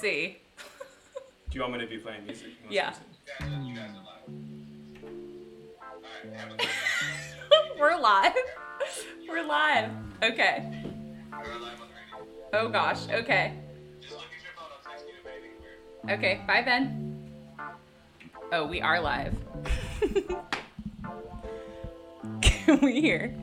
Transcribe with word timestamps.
See. 0.00 0.38
Do 1.50 1.58
you 1.58 1.60
want 1.62 1.74
me 1.74 1.80
to 1.80 1.86
be 1.86 1.98
playing 1.98 2.24
music? 2.24 2.48
Yeah. 2.68 2.92
some- 2.92 3.66
You 3.66 3.74
guys 3.74 3.90
are 3.94 3.96
live. 3.96 4.22
Alright, 6.24 6.40
have 6.40 6.52
a 6.52 6.56
good 6.56 6.68
one. 6.68 7.78
We're 7.78 7.98
live. 8.00 8.32
We're 9.28 9.44
live. 9.46 9.90
Okay. 10.22 10.64
We're 11.32 11.38
live 11.58 11.80
on 11.80 11.88
the 11.88 11.94
radio. 12.18 12.26
Oh 12.54 12.68
gosh. 12.68 13.08
Okay. 13.10 13.52
Just 14.00 14.12
look 14.14 14.22
at 14.24 14.42
your 14.42 14.52
phone. 14.56 14.66
I'll 14.72 14.90
text 14.90 15.04
you 15.06 15.14
if 15.20 15.26
anything 15.26 15.52
weird. 16.06 16.18
Okay. 16.18 16.40
Bye, 16.46 16.62
Ben. 16.62 17.28
Oh, 18.52 18.66
we 18.66 18.80
are 18.80 19.00
live. 19.00 19.34
Can 22.42 22.80
we 22.80 23.00
hear? 23.00 23.34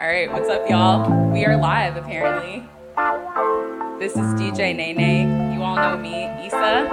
All 0.00 0.06
right. 0.06 0.30
What's 0.32 0.48
up, 0.48 0.68
y'all? 0.70 1.30
We 1.32 1.44
are 1.44 1.56
live, 1.56 1.96
apparently. 1.96 2.62
This 3.98 4.12
is 4.12 4.34
DJ 4.40 4.74
Nene. 4.76 5.45
All 5.66 5.74
know 5.74 5.96
me, 5.96 6.26
Issa. 6.46 6.88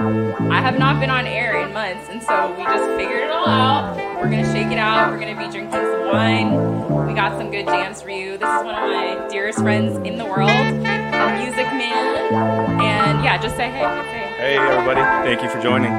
I 0.50 0.60
have 0.60 0.80
not 0.80 0.98
been 0.98 1.08
on 1.08 1.28
air 1.28 1.64
in 1.64 1.72
months, 1.72 2.08
and 2.10 2.20
so 2.20 2.50
we 2.58 2.64
just 2.64 2.90
figured 2.98 3.22
it 3.22 3.30
all 3.30 3.46
out. 3.46 3.96
We're 4.16 4.28
gonna 4.28 4.52
shake 4.52 4.66
it 4.72 4.78
out. 4.78 5.12
We're 5.12 5.20
gonna 5.20 5.38
be 5.38 5.48
drinking 5.48 5.70
some 5.70 6.08
wine. 6.08 7.06
We 7.06 7.14
got 7.14 7.38
some 7.38 7.52
good 7.52 7.66
jams 7.66 8.02
for 8.02 8.10
you. 8.10 8.32
This 8.36 8.48
is 8.48 8.64
one 8.64 8.74
of 8.74 8.90
my 8.90 9.28
dearest 9.28 9.60
friends 9.60 9.96
in 10.04 10.18
the 10.18 10.24
world, 10.24 10.50
a 10.50 11.38
music 11.38 11.66
man. 11.70 12.34
And 12.82 13.22
yeah, 13.22 13.40
just 13.40 13.54
say 13.54 13.70
hey. 13.70 13.86
Hey. 14.10 14.24
Hey 14.38 14.58
everybody, 14.58 15.00
thank 15.24 15.40
you 15.40 15.48
for 15.48 15.62
joining. 15.62 15.92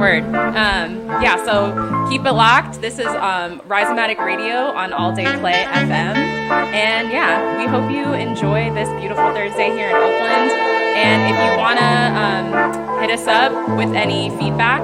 Word. 0.00 0.24
Um, 0.34 1.06
yeah, 1.22 1.42
so 1.44 2.10
keep 2.10 2.26
it 2.26 2.32
locked. 2.32 2.80
This 2.80 2.98
is 2.98 3.06
um, 3.06 3.60
Rhizomatic 3.60 4.18
Radio 4.18 4.72
on 4.72 4.92
All 4.92 5.14
Day 5.14 5.24
Play 5.38 5.62
FM. 5.68 6.16
And 6.16 7.12
yeah, 7.12 7.56
we 7.56 7.66
hope 7.66 7.88
you 7.92 8.12
enjoy 8.12 8.74
this 8.74 8.88
beautiful 9.00 9.32
Thursday 9.32 9.70
here 9.70 9.90
in 9.90 9.94
Oakland. 9.94 10.75
And 10.96 11.22
if 11.28 11.36
you 11.36 11.58
want 11.58 11.78
to 11.78 11.84
um, 11.84 13.00
hit 13.02 13.10
us 13.10 13.26
up 13.26 13.52
with 13.76 13.94
any 13.94 14.30
feedback, 14.38 14.80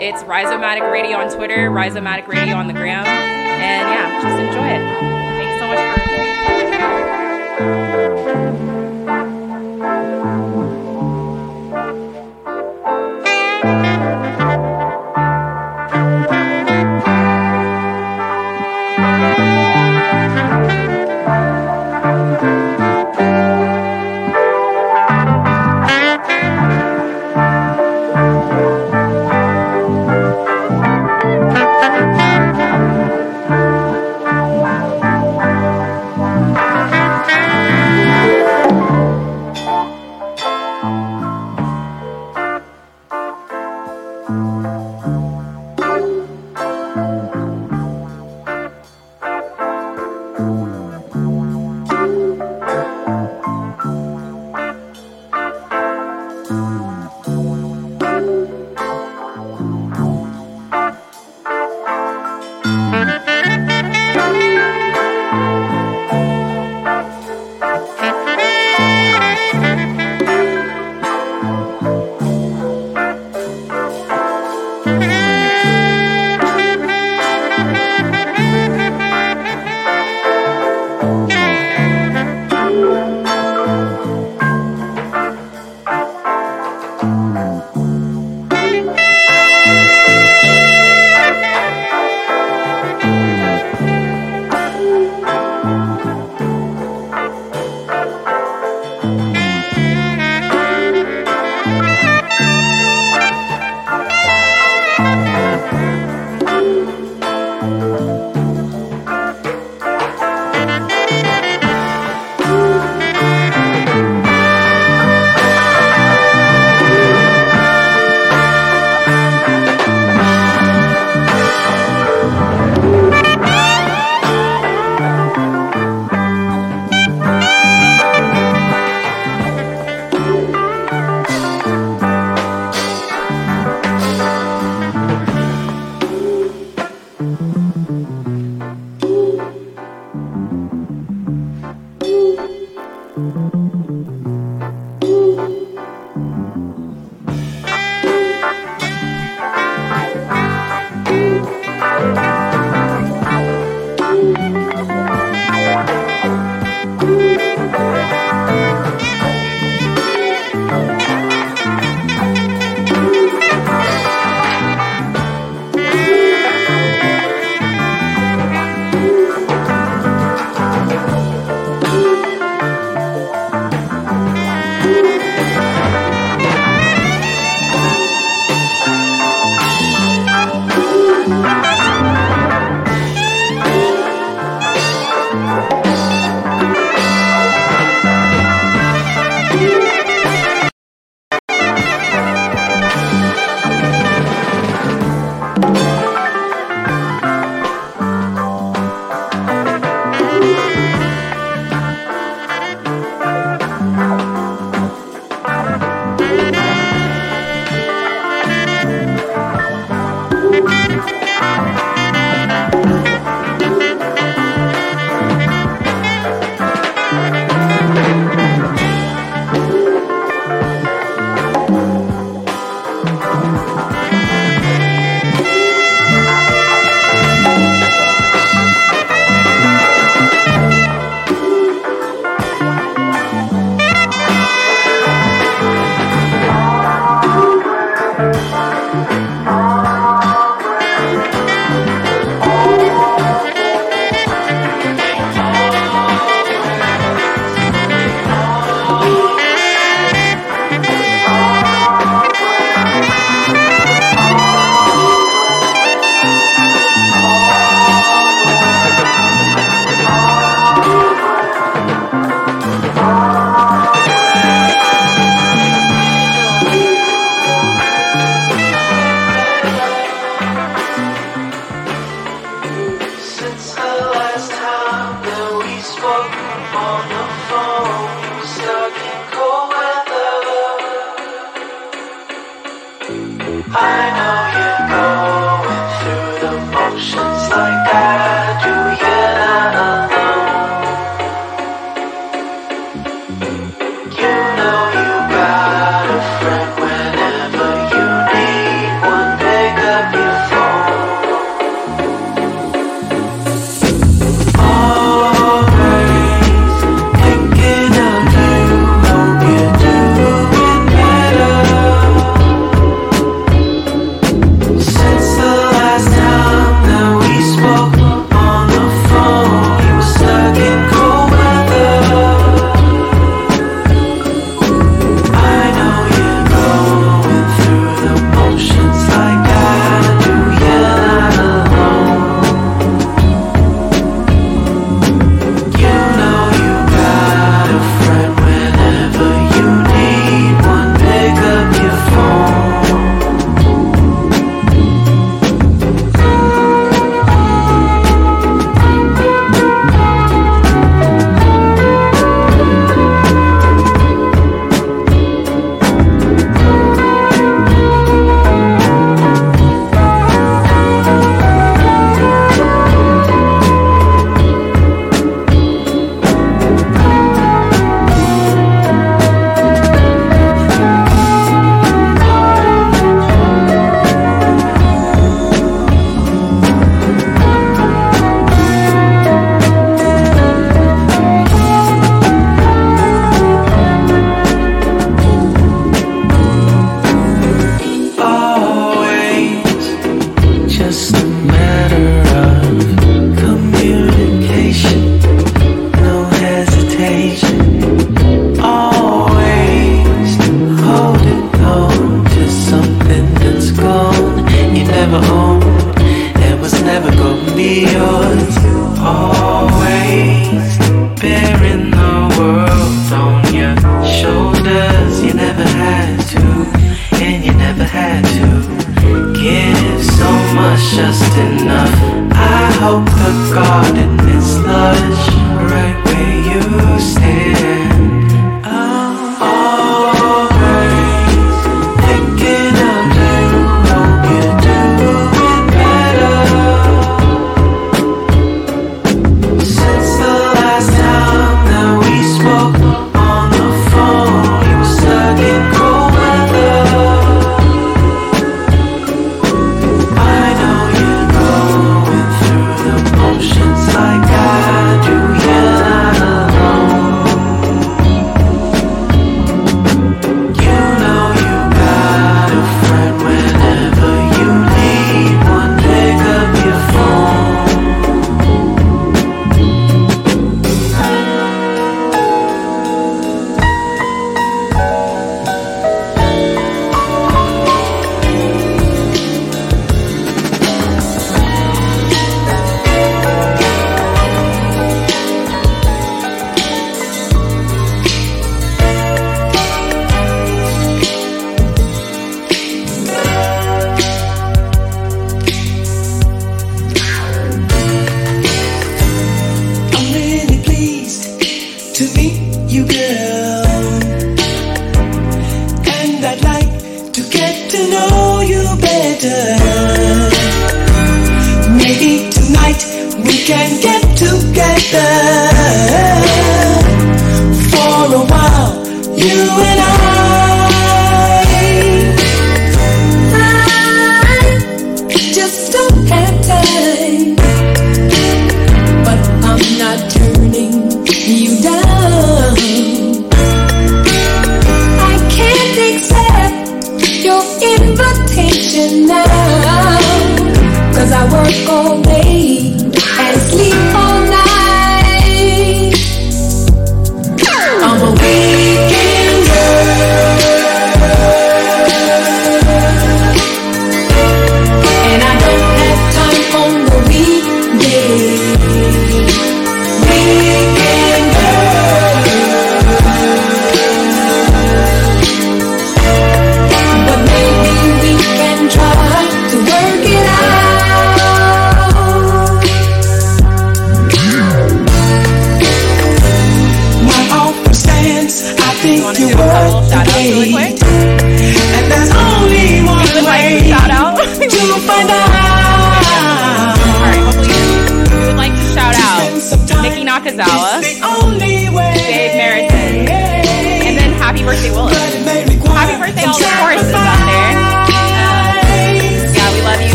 it's 0.00 0.22
Rhizomatic 0.24 0.90
Radio 0.90 1.18
on 1.18 1.30
Twitter, 1.30 1.70
Rhizomatic 1.70 2.26
Radio 2.26 2.56
on 2.56 2.68
the 2.68 2.72
gram. 2.72 3.04
And 3.04 3.88
yeah, 3.88 4.22
just 4.22 4.40
enjoy 4.40 4.88
it. 4.88 4.91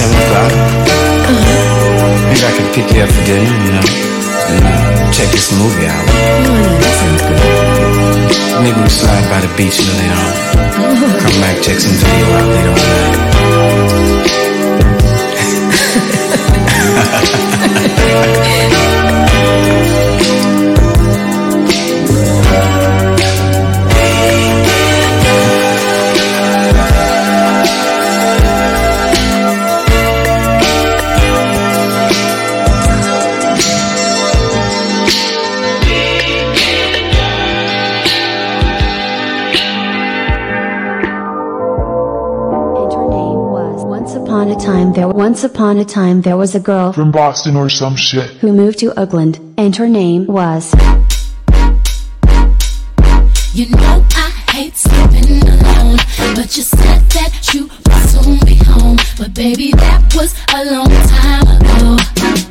seven 0.00 0.16
o'clock. 0.16 0.48
Uh-huh. 0.48 2.32
Maybe 2.32 2.40
I 2.40 2.52
could 2.56 2.72
pick 2.72 2.88
you 2.94 3.02
up 3.04 3.10
for 3.12 3.20
dinner, 3.28 3.44
you 3.44 3.72
know, 3.76 3.84
and 4.48 4.64
uh, 4.64 5.12
check 5.12 5.28
this 5.28 5.52
movie 5.52 5.84
out. 5.86 6.06
No, 6.08 6.56
no, 6.56 6.64
that 6.80 6.94
sounds 7.00 7.20
good. 7.28 7.36
Maybe 8.64 8.80
we 8.80 8.88
slide 8.88 9.28
by 9.28 9.44
the 9.44 9.52
beach 9.56 9.76
later 9.76 10.16
on. 10.16 10.32
Uh-huh. 10.80 11.20
Come 11.20 11.36
back, 11.44 11.60
check 11.60 11.76
some 11.76 11.92
video 12.00 12.32
out 12.32 12.48
later 12.48 12.72
on. 12.72 12.80
Night. 17.00 17.20
time 44.90 44.96
there 44.96 45.08
once 45.08 45.44
upon 45.44 45.78
a 45.78 45.84
time 45.84 46.22
there 46.22 46.36
was 46.36 46.54
a 46.54 46.60
girl 46.60 46.92
from 46.92 47.10
Boston 47.12 47.56
or 47.56 47.68
some 47.68 47.96
shit. 47.96 48.30
who 48.40 48.52
moved 48.52 48.78
to 48.78 48.98
Oakland 48.98 49.38
and 49.56 49.76
her 49.76 49.88
name 49.88 50.26
was 50.26 50.72
You 53.52 53.68
know 53.70 54.04
I 54.16 54.30
hate 54.50 54.76
sleeping 54.76 55.42
alone 55.48 55.98
but 56.34 56.56
you 56.56 56.62
said 56.62 57.02
that 57.10 57.50
you 57.54 57.68
would 57.68 57.92
soon 58.08 58.38
be 58.46 58.54
home. 58.64 58.96
But 59.18 59.34
baby 59.34 59.72
that 59.72 60.14
was 60.14 60.34
a 60.54 60.64
long 60.64 60.90
time 61.08 61.46
ago. 61.46 62.49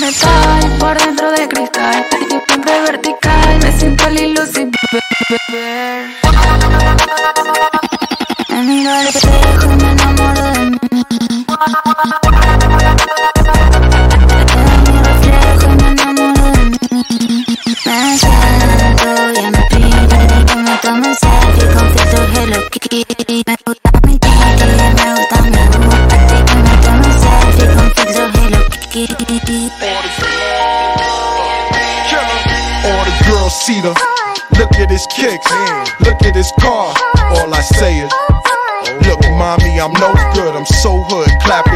Metal, 0.00 0.78
por 0.78 0.98
dentro 0.98 1.30
de 1.32 1.49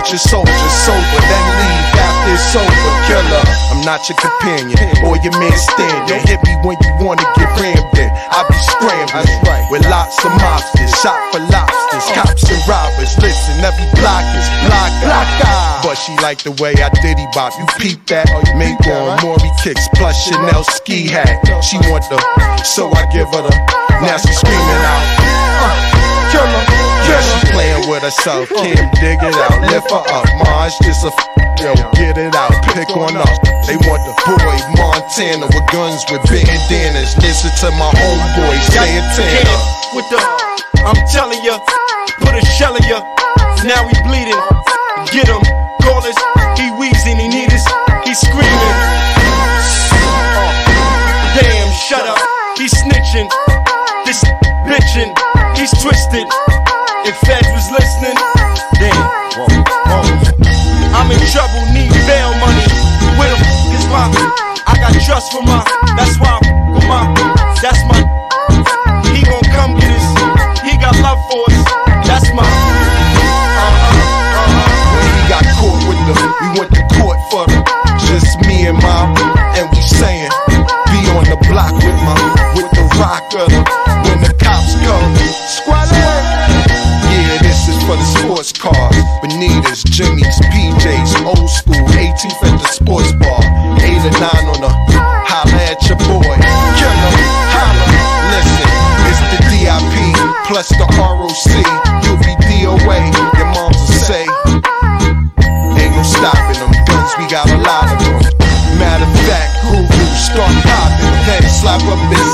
Your 0.05 0.21
soldiers, 0.21 0.75
sober, 0.85 1.21
then 1.27 1.47
leave 1.59 1.97
after 1.97 2.37
it's 2.37 2.53
over. 2.55 2.93
Killer, 3.09 3.45
I'm 3.73 3.81
not 3.89 4.05
your 4.05 4.21
companion 4.21 4.77
or 5.01 5.17
your 5.25 5.33
man 5.41 5.57
standing. 5.57 6.21
Hit 6.29 6.45
me 6.45 6.55
when 6.61 6.77
you 6.77 6.93
wanna 7.01 7.25
get 7.35 7.49
rammed 7.57 7.97
in. 7.97 8.13
I 8.13 8.45
be 8.45 8.55
scrambling 8.69 9.65
with 9.73 9.83
lots 9.89 10.21
of 10.23 10.31
mobsters, 10.39 10.93
shot 11.01 11.17
for 11.33 11.41
lobsters, 11.49 12.05
cops 12.13 12.45
and 12.53 12.61
robbers. 12.69 13.17
Listen, 13.17 13.65
every 13.65 13.89
block 13.97 14.23
is 14.37 14.47
block, 14.69 14.93
block, 15.03 15.29
But 15.83 15.97
she 15.97 16.13
like 16.21 16.45
the 16.45 16.53
way 16.61 16.77
I 16.79 16.93
diddy 17.01 17.27
bop. 17.33 17.57
You 17.59 17.65
peep 17.81 18.05
that? 18.13 18.29
Make 18.61 18.85
on 18.87 19.19
Maury 19.25 19.51
kicks 19.65 19.89
plus 19.97 20.29
Chanel 20.29 20.65
ski 20.65 21.09
hat. 21.09 21.41
She 21.65 21.81
want 21.89 22.05
the, 22.13 22.21
so 22.63 22.93
I 22.93 23.09
give 23.09 23.33
her 23.33 23.41
the. 23.41 23.55
Now 24.05 24.21
she 24.21 24.37
screaming 24.37 24.85
out. 24.85 25.05
Uh, 25.65 26.29
killer. 26.31 26.74
She 27.23 27.53
playing 27.53 27.89
with 27.89 28.03
herself, 28.03 28.49
can't 28.51 28.91
dig 28.99 29.19
it 29.23 29.37
out. 29.47 29.61
Lift 29.71 29.91
her 29.91 30.03
up, 30.11 30.27
Mars, 30.43 30.75
just 30.83 31.05
a 31.05 31.13
f- 31.15 31.61
yo, 31.63 31.75
get 31.95 32.19
it 32.19 32.35
out, 32.35 32.53
pick 32.75 32.91
on 32.97 33.17
up. 33.17 33.31
They 33.67 33.77
want 33.87 34.03
the 34.05 34.15
boy 34.27 34.57
Montana 34.77 35.47
with 35.47 35.67
guns 35.71 36.03
with 36.11 36.23
bandanas. 36.27 37.17
Listen 37.23 37.51
to 37.63 37.69
my 37.79 37.91
homeboy 37.95 38.59
Santana. 38.73 39.57
with 39.95 40.07
the, 40.11 40.19
I'm 40.85 40.99
telling 41.13 41.43
ya, 41.45 41.59
put 42.21 42.35
a 42.35 42.43
shell 42.59 42.75
in 42.77 42.83
ya. 42.85 43.01
Now 43.65 43.87
he 43.89 43.97
bleeding, 44.05 44.41
get 45.15 45.29
him, 45.29 45.41
call 45.83 46.03
us. 46.05 46.19
He 46.59 46.71
wheezing, 46.77 47.17
he 47.17 47.29
need 47.29 47.53
us, 47.53 47.65
he 48.05 48.13
screaming. 48.15 48.75
Damn, 51.39 51.71
shut 51.89 52.07
up, 52.07 52.19
he 52.59 52.67
snitching. 52.67 53.29
This 54.05 54.23
bitching, 54.69 55.15
he's 55.57 55.71
twisted. 55.83 56.27
Trouble, 61.35 61.67
need 61.75 61.91
bail 62.07 62.31
money. 62.39 62.63
The 63.03 63.11
f 63.19 63.43
is 63.75 63.87
my? 63.91 64.07
I 64.71 64.79
got 64.79 64.95
trust 65.03 65.33
for 65.33 65.43
my. 65.43 65.65
That's 65.97 66.17
why 66.21 66.39
I'm 66.41 66.73
with 66.73 66.87
my. 66.87 67.03
That's 67.61 67.83
my. 67.89 67.94
18th 92.15 92.47
at 92.47 92.55
the 92.63 92.71
sports 92.71 93.11
bar, 93.19 93.43
8 93.83 93.91
or 93.91 94.15
9 94.15 94.55
on 94.55 94.61
the, 94.63 94.71
holla 95.27 95.59
at 95.67 95.83
your 95.91 95.99
boy, 96.07 96.23
killer, 96.79 97.15
holla, 97.51 97.87
listen, 98.31 98.71
it's 99.11 99.19
the 99.35 99.39
DIP, 99.51 100.15
plus 100.47 100.71
the 100.79 100.87
ROC, 100.95 101.51
you'll 102.07 102.23
be 102.23 102.31
DOA, 102.47 103.03
your 103.35 103.51
moms 103.51 103.83
will 103.83 103.99
say, 103.99 104.23
Ain't 105.75 105.91
no 105.91 106.03
stopping 106.07 106.55
them 106.63 106.71
guns, 106.87 107.11
we 107.19 107.27
got 107.27 107.51
a 107.51 107.59
lot 107.67 107.91
of 107.91 107.99
them. 107.99 108.23
Matter 108.79 109.11
of 109.11 109.15
fact, 109.27 109.51
Guru 109.67 110.07
start 110.15 110.55
popping, 110.63 111.19
then 111.27 111.43
slap 111.51 111.83
up 111.83 111.99
this, 112.15 112.31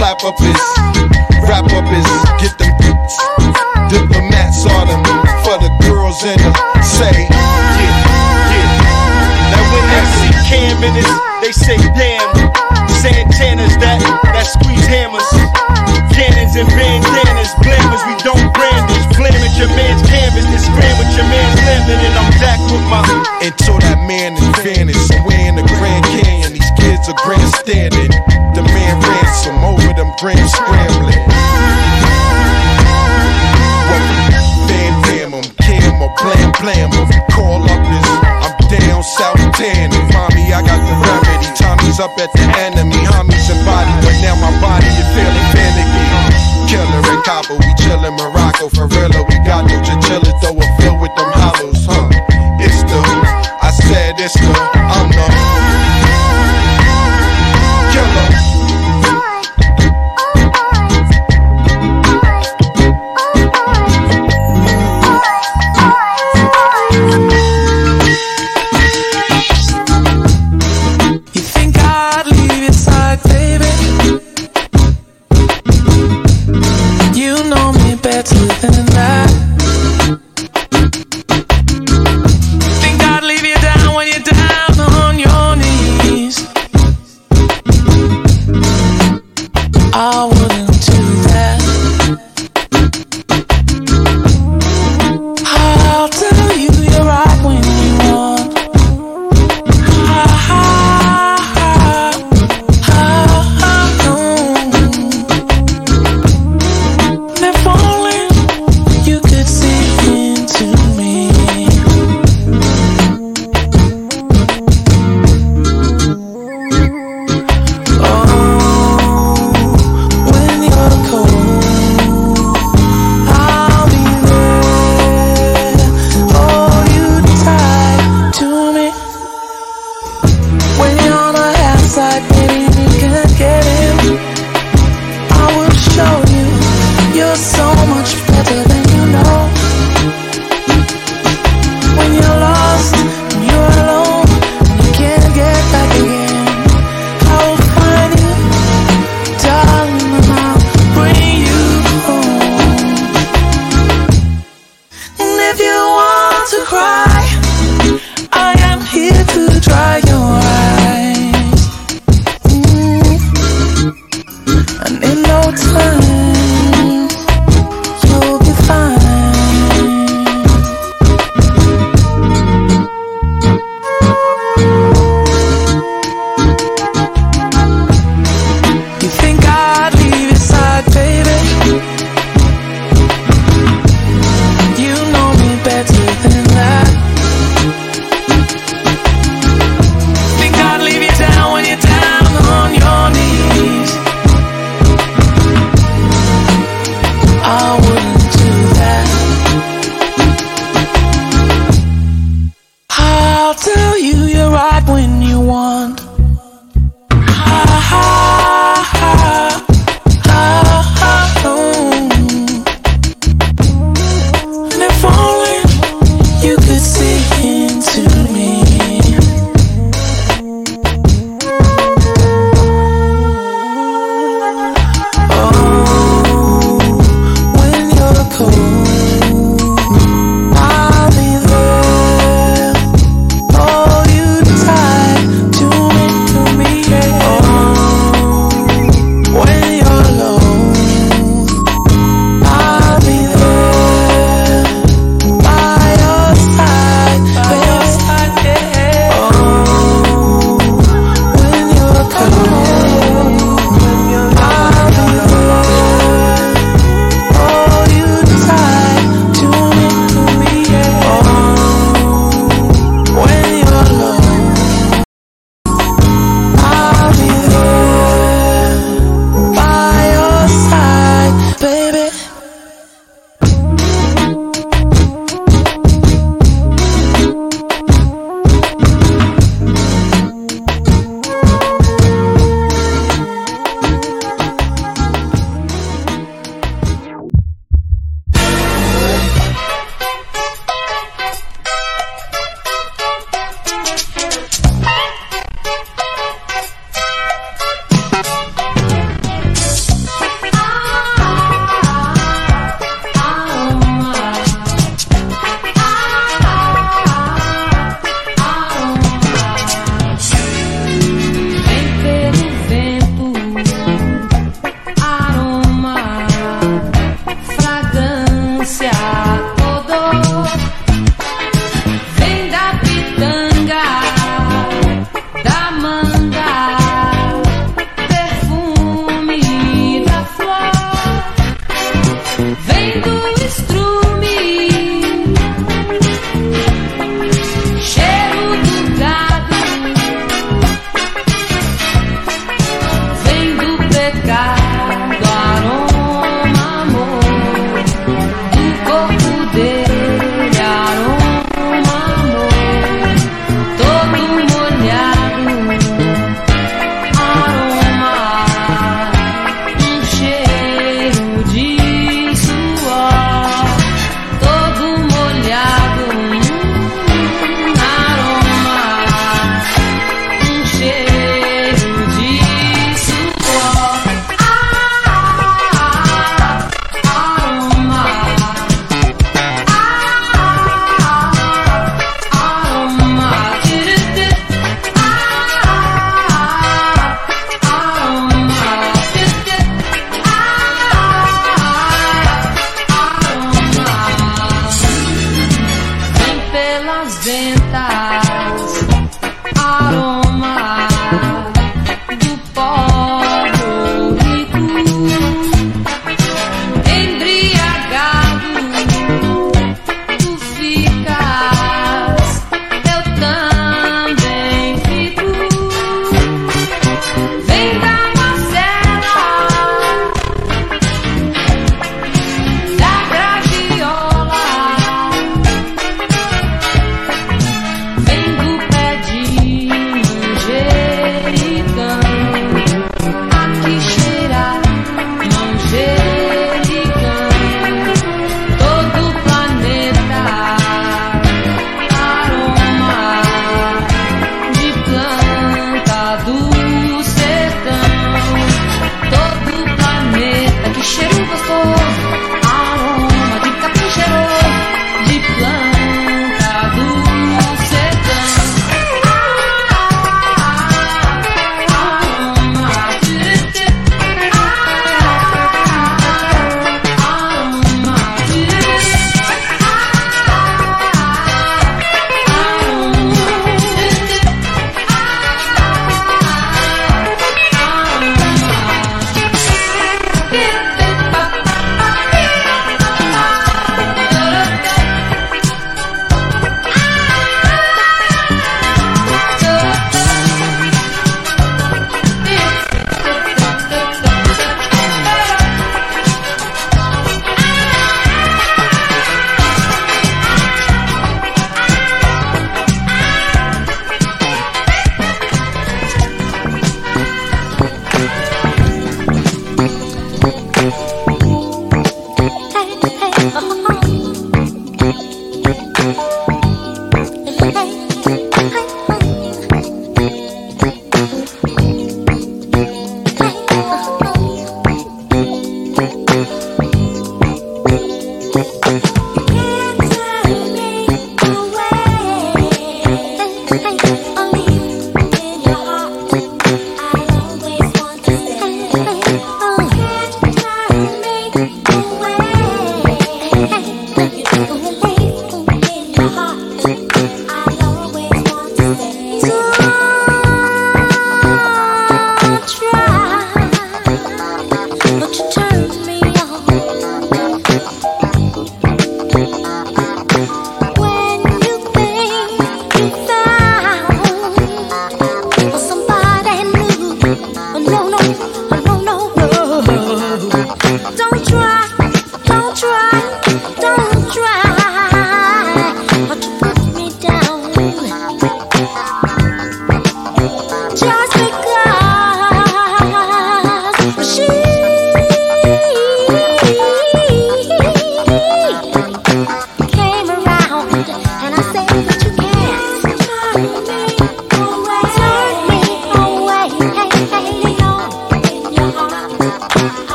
clap 0.00 0.24
up 0.24 0.36
this, 0.40 0.64
wrap 1.44 1.68
up 1.76 1.84
this, 1.92 2.08
get 2.40 2.56
them 2.56 2.72
boots. 2.80 3.16
Diplomats 3.92 4.64
on 4.64 4.88
them 4.88 5.04
for 5.44 5.60
the 5.60 5.68
girls 5.84 6.24
in 6.24 6.40
the 6.40 6.73
Cam 10.94 11.34
they 11.42 11.52
say 11.52 11.76
damn. 11.98 12.30
Santana's 13.02 13.76
that 13.82 14.00
that 14.00 14.48
squeeze 14.48 14.86
hammers, 14.88 15.28
cannons 16.14 16.56
and 16.56 16.68
bandanas, 16.72 17.52
blammers. 17.60 18.00
We 18.08 18.16
don't 18.24 18.48
brandish, 18.56 19.04
blam 19.18 19.36
at 19.44 19.52
your 19.60 19.68
man's 19.76 20.00
canvas, 20.08 20.46
then 20.48 20.62
scram 20.62 20.94
with 20.96 21.12
your 21.12 21.28
man's 21.28 21.60
lemon, 21.68 21.98
and 22.00 22.14
I'm 22.16 22.32
back 22.40 22.60
with 22.72 22.84
my. 22.88 23.02
until 23.44 23.76
that 23.84 24.00
man 24.08 24.38
is 24.40 24.48
vanished. 24.64 25.04
Somewhere 25.12 25.36
in 25.44 25.60
the 25.60 25.66
Grand 25.68 26.04
Canyon, 26.16 26.56
these 26.56 26.72
kids 26.80 27.04
are 27.12 27.18
grandstanding. 27.20 28.08
The 28.56 28.64
man 28.64 28.94
ransom 29.04 29.60
over 29.68 29.92
them 29.92 30.08
grams 30.16 30.48
scrambling. 30.48 31.20
Van 34.64 34.94
Damme 35.04 35.44
Cam 35.60 35.92
or 36.00 36.12
Blam 36.24 36.50
Blam. 36.56 36.88
Call 37.36 37.60
up 37.68 37.82
this, 37.84 38.08
I'm 38.40 38.54
down 38.72 39.02
south 39.02 39.44
tanning. 39.60 40.33
I 40.54 40.62
got 40.62 40.78
the 40.86 40.94
remedy. 41.02 41.50
Tommy's 41.58 41.98
up 41.98 42.16
at 42.16 42.30
the 42.32 42.46
enemy. 42.62 42.94
Homies 43.10 43.33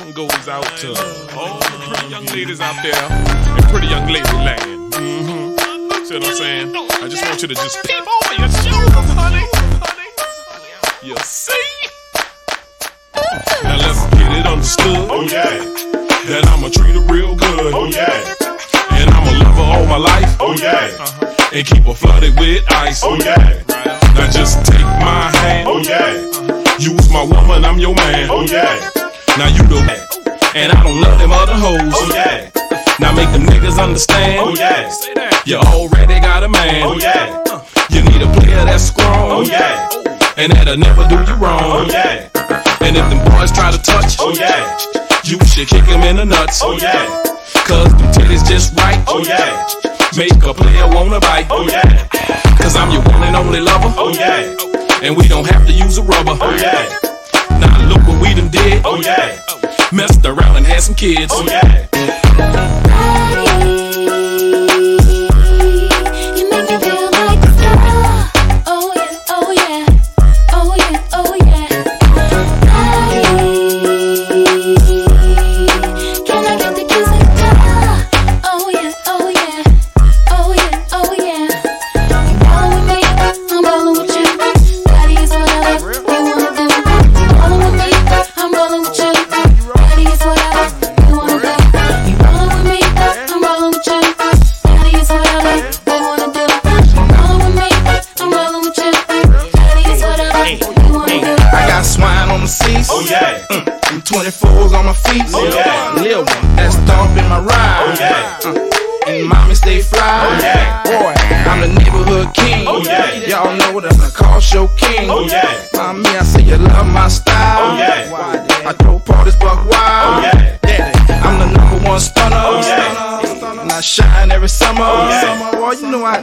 one 0.00 0.12
goes 0.12 0.48
out 0.48 0.64
to 0.78 0.88
all 1.36 1.58
the 1.58 1.84
pretty 1.88 2.08
young 2.08 2.24
ladies 2.26 2.60
out 2.60 2.76
there 2.82 3.56
in 3.56 3.62
pretty 3.70 3.88
young 3.88 4.06
lady 4.08 4.32
land. 4.32 4.92
Mm-hmm. 4.92 6.04
See 6.04 6.14
what 6.14 6.24
I'm 6.26 6.34
saying? 6.36 6.72
I 6.74 7.08
just 7.08 7.24
want 7.24 7.42
you 7.42 7.48
to 7.48 7.54
just 7.54 7.84
peep 7.84 8.00
over 8.00 8.34
your 8.40 8.48
shoulders, 8.48 9.10
honey. 9.12 9.44
honey. 9.52 11.08
You 11.08 11.16
see? 11.24 11.52
Now 13.62 13.76
let's 13.76 14.06
get 14.16 14.32
it 14.38 14.46
understood. 14.46 15.08
Oh 15.10 15.22
yeah. 15.22 15.60
That 16.28 16.48
I'ma 16.48 16.68
treat 16.68 16.94
her 16.94 17.04
real 17.12 17.34
good. 17.36 17.74
Oh 17.74 17.86
yeah. 17.86 18.24
And 18.96 19.10
I'ma 19.10 19.32
love 19.44 19.56
her 19.56 19.68
all 19.80 19.86
my 19.86 19.98
life. 19.98 20.36
Oh 20.40 20.54
yeah. 20.56 20.96
And 21.52 21.66
keep 21.66 21.84
her 21.84 21.94
flooded 21.94 22.38
with 22.38 22.64
ice. 22.70 23.02
Oh 23.04 23.16
yeah. 23.16 23.62
Now 24.14 24.30
just 24.30 24.64
take 24.64 24.80
my 24.80 25.30
hand. 25.36 25.68
Oh 25.68 25.78
yeah. 25.78 26.78
Use 26.78 27.10
my 27.12 27.22
woman, 27.22 27.64
I'm 27.64 27.78
your 27.78 27.94
man. 27.94 28.28
Oh 28.30 28.42
yeah. 28.42 29.09
Now 29.40 29.48
you 29.48 29.64
the 29.72 29.80
man. 29.88 29.96
And 30.54 30.70
I 30.70 30.84
don't 30.84 31.00
love 31.00 31.18
them 31.18 31.32
other 31.32 31.56
hoes. 31.56 31.80
Oh 31.96 32.12
yeah. 32.12 32.52
Now 33.00 33.16
make 33.16 33.32
them 33.32 33.48
niggas 33.48 33.80
understand. 33.80 34.36
Oh 34.36 34.52
yeah. 34.52 34.84
You 35.46 35.56
already 35.56 36.20
got 36.20 36.44
a 36.44 36.48
man. 36.50 36.84
Oh 36.84 37.00
yeah. 37.00 37.40
You 37.88 38.04
need 38.04 38.20
a 38.20 38.28
player 38.36 38.68
that's 38.68 38.92
strong. 38.92 39.32
Oh 39.32 39.40
yeah. 39.40 39.88
And 40.36 40.52
that'll 40.52 40.76
never 40.76 41.08
do 41.08 41.16
you 41.24 41.36
wrong. 41.40 41.64
Oh 41.64 41.88
yeah. 41.88 42.28
And 42.84 42.92
if 43.00 43.08
them 43.08 43.24
boys 43.32 43.50
try 43.50 43.72
to 43.72 43.80
touch, 43.80 44.20
oh 44.20 44.36
yeah. 44.36 44.76
You 45.24 45.40
should 45.48 45.68
kick 45.68 45.88
them 45.88 46.04
in 46.04 46.16
the 46.16 46.26
nuts. 46.26 46.60
Oh 46.62 46.76
yeah. 46.76 47.00
Cause 47.64 47.96
them 47.96 48.12
titties 48.12 48.44
just 48.44 48.76
right. 48.76 49.02
Oh 49.08 49.24
yeah. 49.24 49.64
Make 50.20 50.36
a 50.44 50.52
player 50.52 50.84
wanna 50.92 51.18
bite. 51.18 51.48
Oh 51.48 51.64
yeah. 51.64 52.06
Cause 52.60 52.76
I'm 52.76 52.92
your 52.92 53.00
one 53.08 53.24
and 53.24 53.34
only 53.34 53.60
lover. 53.60 53.88
Oh 53.96 54.12
yeah. 54.12 54.52
And 55.00 55.16
we 55.16 55.28
don't 55.28 55.48
have 55.48 55.64
to 55.64 55.72
use 55.72 55.96
a 55.96 56.02
rubber. 56.02 56.36
Oh 56.36 56.56
yeah. 56.60 57.09
Now 57.60 57.88
look 57.88 58.06
what 58.06 58.20
we 58.20 58.34
done 58.34 58.50
did. 58.50 58.82
Oh 58.84 59.00
yeah. 59.00 59.38
Messed 59.92 60.24
around 60.24 60.56
and 60.56 60.66
had 60.66 60.82
some 60.82 60.94
kids. 60.94 61.32
Oh 61.34 61.44
yeah. 61.44 61.86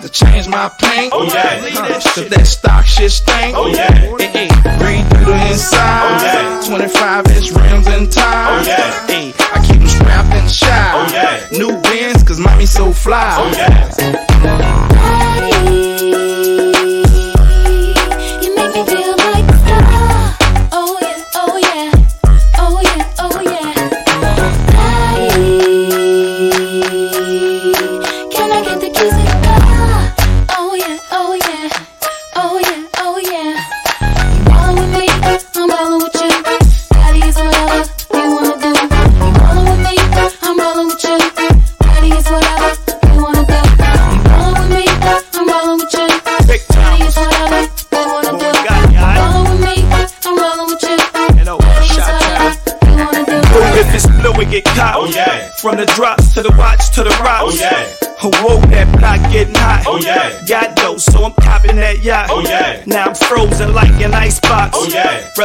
To 0.08 0.26
change 0.26 0.48
my 0.48 0.70
paint. 0.70 1.12
Oh, 1.14 1.24
yeah. 1.24 1.60
Huh, 1.62 2.00
Cause 2.16 2.30
that 2.30 2.48
stock 2.48 2.86
shit 2.86 3.12
stink. 3.12 3.56
Oh, 3.56 3.68
yeah. 3.68 3.92
Hey, 4.18 4.48
hey, 4.48 4.50
breathe 4.80 5.08
through 5.10 5.26
the 5.26 5.48
inside. 5.50 6.22
Oh, 6.22 6.24
yeah. 6.24 6.68
25 6.68 7.26
inch 7.28 7.52
rims 7.52 7.88
and 7.88 8.12
tires. 8.12 8.68
Oh, 8.68 8.70
yeah. 8.70 9.08
Hey, 9.08 9.34
I 9.54 9.66
keep 9.66 9.80
them 9.80 9.88
strapped 9.88 10.34
and 10.34 10.50
shy. 10.50 10.92
Oh, 10.96 11.08
yeah. 11.12 11.58
New 11.58 11.82
Benz, 11.82 12.24
cause 12.24 12.40
mommy 12.40 12.66
so 12.66 12.92
fly. 12.92 13.36
Oh, 13.40 13.52
yeah. 13.52 13.92
Uh, 14.00 14.77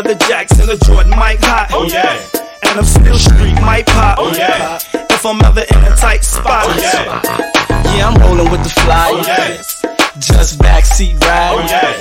yeah. 0.03 0.15
Brother 0.15 0.27
Jackson, 0.27 0.67
the 0.67 0.77
Jordan 0.85 1.11
Mike 1.11 1.41
hot. 1.41 1.71
Oh, 1.73 1.85
yeah. 1.85 2.19
And 2.63 2.79
I'm 2.79 2.85
still 2.85 3.19
street 3.19 3.55
might 3.61 3.87
pop. 3.87 4.19
Oh, 4.19 4.33
yeah. 4.37 4.79
If 4.95 5.25
I'm 5.25 5.41
ever 5.45 5.61
in 5.61 5.93
a 5.93 5.97
tight 5.97 6.25
spot. 6.25 6.65
Oh, 6.67 6.77
yeah. 6.81 7.97
Yeah, 7.97 8.09
I'm 8.09 8.21
rolling 8.21 8.51
with 8.51 8.63
the 8.63 8.71
fly. 8.71 9.11
Oh, 9.13 9.23
yeah. 9.27 9.63
Just 10.19 10.59
backseat 10.59 11.21
ride. 11.23 11.55
Oh, 11.55 11.67
yeah. 11.69 11.93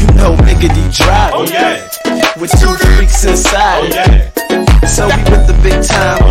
You 0.00 0.06
know, 0.14 0.36
Biggity 0.44 0.94
drive. 0.94 1.32
Oh, 1.34 1.44
yeah. 1.44 1.88
With 2.40 2.52
two 2.60 2.74
freaks 2.96 3.24
inside. 3.24 3.82
Oh, 3.82 3.88
yeah. 3.92 4.30
So 4.86 5.06
we 5.06 5.16
with 5.30 5.46
the 5.46 5.58
big 5.62 5.82
time. 5.82 6.25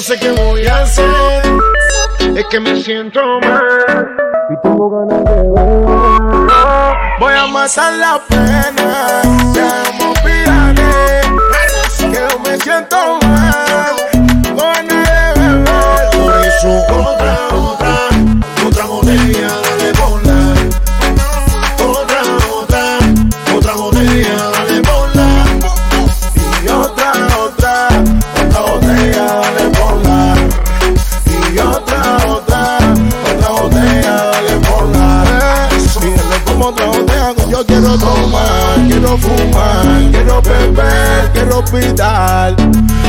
No 0.00 0.04
sé 0.04 0.18
qué 0.18 0.30
voy 0.30 0.66
a 0.66 0.78
hacer. 0.78 1.42
Es 2.34 2.46
que 2.46 2.58
me 2.58 2.82
siento 2.82 3.20
mal 3.40 4.16
y 4.48 4.56
tengo 4.62 4.88
ganas 4.88 5.22
de 5.26 5.34
beber. 5.42 6.48
Voy 7.20 7.34
a 7.34 7.46
matar 7.46 7.92
la 7.98 8.18
pena, 8.26 9.20
llamo 9.54 10.14
pírale, 10.24 11.20
que 11.98 12.12
yo 12.14 12.38
me 12.38 12.56
siento 12.56 12.96
mal, 12.96 13.19
fumar, 39.20 40.10
quiero 40.10 40.42
beber, 40.42 41.30
quiero 41.32 41.58
hospital. 41.58 42.56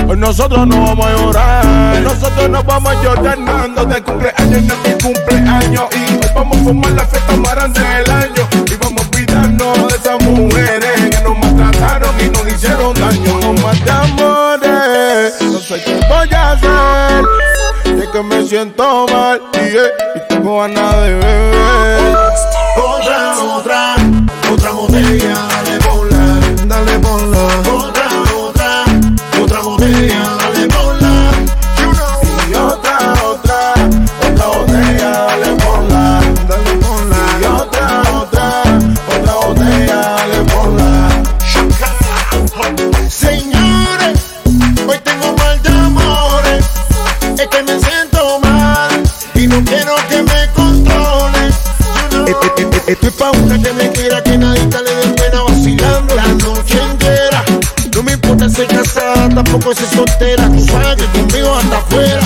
Hoy 0.07 0.17
nosotros 0.17 0.67
no 0.67 0.81
vamos 0.81 1.05
a 1.05 1.11
llorar, 1.11 2.01
nosotros 2.01 2.49
no 2.49 2.63
vamos 2.63 2.95
a 2.95 3.03
llorar 3.03 3.39
nando 3.39 3.85
de 3.85 4.01
cumpleaños, 4.01 4.77
mi 4.85 4.93
cumpleaños. 5.01 5.89
Y 5.95 6.13
hoy 6.15 6.31
vamos 6.35 6.57
a 6.57 6.63
fumar 6.63 6.91
la 6.91 7.05
fiesta 7.05 7.35
más 7.37 7.55
grande 7.55 7.79
del 7.79 8.11
año. 8.11 8.47
Y 8.65 8.75
vamos 8.75 9.03
a 9.03 9.07
olvidarnos 9.07 9.87
de 9.87 9.95
esas 9.95 10.21
mujeres 10.23 11.09
que 11.09 11.23
nos 11.23 11.37
maltrataron 11.39 12.15
y 12.19 12.29
nos 12.29 12.47
hicieron 12.53 12.93
daño. 12.93 13.39
No 13.41 13.53
más 13.61 13.85
de 13.85 13.91
amores, 13.91 15.41
no 15.41 15.59
sé 15.59 15.81
qué 15.83 15.99
voy 16.09 16.33
a 16.33 16.51
hacer. 16.51 17.25
Es 17.85 18.09
que 18.09 18.23
me 18.23 18.45
siento 18.45 19.05
mal 19.11 19.41
y 19.53 20.27
tengo 20.27 20.59
ganas 20.59 20.95
de 21.01 21.13
beber. 21.13 22.15
Otra, 22.77 23.39
otra, 23.39 23.95
otra 24.51 24.71
botella, 24.71 25.35
Estoy 52.91 53.09
pa' 53.11 53.31
una 53.31 53.57
que 53.57 53.71
me 53.71 53.89
quiera, 53.91 54.21
que 54.21 54.37
nadita 54.37 54.81
le 54.81 54.93
dé 54.93 55.07
pena 55.13 55.43
vacilando 55.43 56.13
la 56.13 56.27
noche 56.27 56.77
entera. 56.77 57.41
No 57.95 58.03
me 58.03 58.11
importa 58.11 58.49
ser 58.49 58.67
casada, 58.67 59.29
tampoco 59.29 59.73
ser 59.73 59.87
soltera. 59.95 60.49
Tú 60.49 60.59
sabes 60.65 61.01
conmigo 61.13 61.55
anda 61.55 61.77
afuera. 61.77 62.19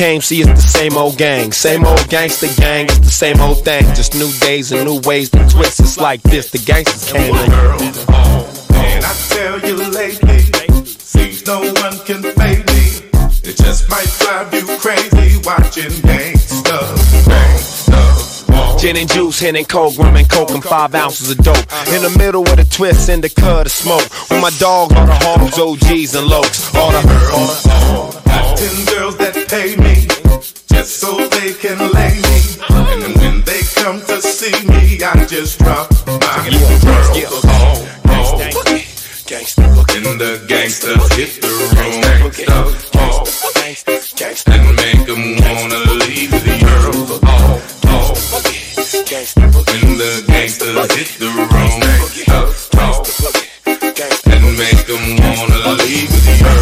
Came, 0.00 0.22
see 0.22 0.40
it's 0.40 0.48
the 0.48 0.78
same 0.78 0.96
old 0.96 1.18
gang. 1.18 1.52
Same 1.52 1.84
old 1.84 2.08
gangster 2.08 2.48
gang, 2.56 2.86
it's 2.86 3.00
the 3.00 3.10
same 3.10 3.38
old 3.38 3.62
thing. 3.62 3.84
Just 3.94 4.14
new 4.14 4.32
days 4.40 4.72
and 4.72 4.86
new 4.86 4.98
ways 5.00 5.28
to 5.28 5.46
twist. 5.50 5.78
It's 5.78 5.98
like 5.98 6.22
this, 6.22 6.50
the 6.50 6.56
gangsters 6.56 7.12
came 7.12 7.34
in. 7.34 7.52
And 8.80 9.04
I 9.04 9.12
tell 9.28 9.60
you 9.60 9.76
lately, 9.92 10.40
seems 10.86 11.44
no 11.46 11.60
one 11.84 11.98
can 12.08 12.22
fade 12.22 12.64
me. 12.72 13.12
It 13.44 13.58
just 13.58 13.90
might 13.90 14.08
drive 14.20 14.48
you 14.54 14.64
crazy 14.78 15.38
watching 15.44 15.92
gangsters 16.00 16.62
walk. 18.48 18.80
Gin 18.80 18.96
and 18.96 19.10
juice, 19.10 19.38
hen 19.38 19.56
and 19.56 19.68
coke, 19.68 19.98
rum 19.98 20.16
and 20.16 20.30
coke, 20.30 20.52
and 20.52 20.64
five 20.64 20.94
ounces 20.94 21.30
of 21.30 21.36
dope. 21.44 21.66
In 21.92 22.00
the 22.00 22.14
middle 22.16 22.48
of 22.48 22.56
the 22.56 22.64
twist, 22.64 23.10
in 23.10 23.20
the 23.20 23.28
cut 23.28 23.66
of 23.66 23.72
smoke. 23.72 24.08
With 24.30 24.40
my 24.40 24.50
dogs, 24.58 24.94
all 24.94 25.04
the 25.04 25.18
hogs, 25.20 25.58
OGs, 25.58 26.14
and 26.14 26.26
lokes. 26.30 26.74
All 26.74 26.90
the 26.90 27.02
girls, 27.06 27.66
got 28.24 28.56
ten 28.56 28.84
girls 28.86 29.16
that 29.18 29.34
pay 29.46 29.76
me 29.76 29.89
just 29.89 29.89
so 29.89 29.89
they 29.89 29.89
can 31.60 31.76
lay 31.92 32.14
me. 32.16 32.40
And 33.04 33.14
when 33.20 33.42
they 33.44 33.60
come 33.76 34.00
to 34.06 34.22
see 34.22 34.64
me, 34.66 35.02
I 35.02 35.26
just 35.26 35.58
drop 35.58 35.92
my 36.06 36.48
girls 36.48 37.44
off. 37.44 37.84
And 39.92 40.18
the 40.18 40.42
gangsters 40.48 41.12
hit 41.12 41.42
the 41.42 41.48
room, 41.48 42.32
stuff 42.32 42.96
off, 42.96 43.28
and 44.46 44.76
make 44.76 45.06
'em 45.06 45.22
wanna 45.44 45.80
leave. 46.00 46.30
The 46.30 46.54
girls 46.64 47.10
off, 47.24 47.84
off. 47.88 48.16
And 49.74 50.00
the 50.00 50.24
gangsters 50.26 50.92
hit 50.96 51.10
the 51.18 51.28
room, 51.28 51.82
stuff 52.16 52.74
off, 52.78 53.04
and 54.32 54.44
make 54.56 54.88
'em 54.88 55.04
wanna 55.20 55.74
leave. 55.74 56.08
The 56.24 56.48
off. 56.48 56.59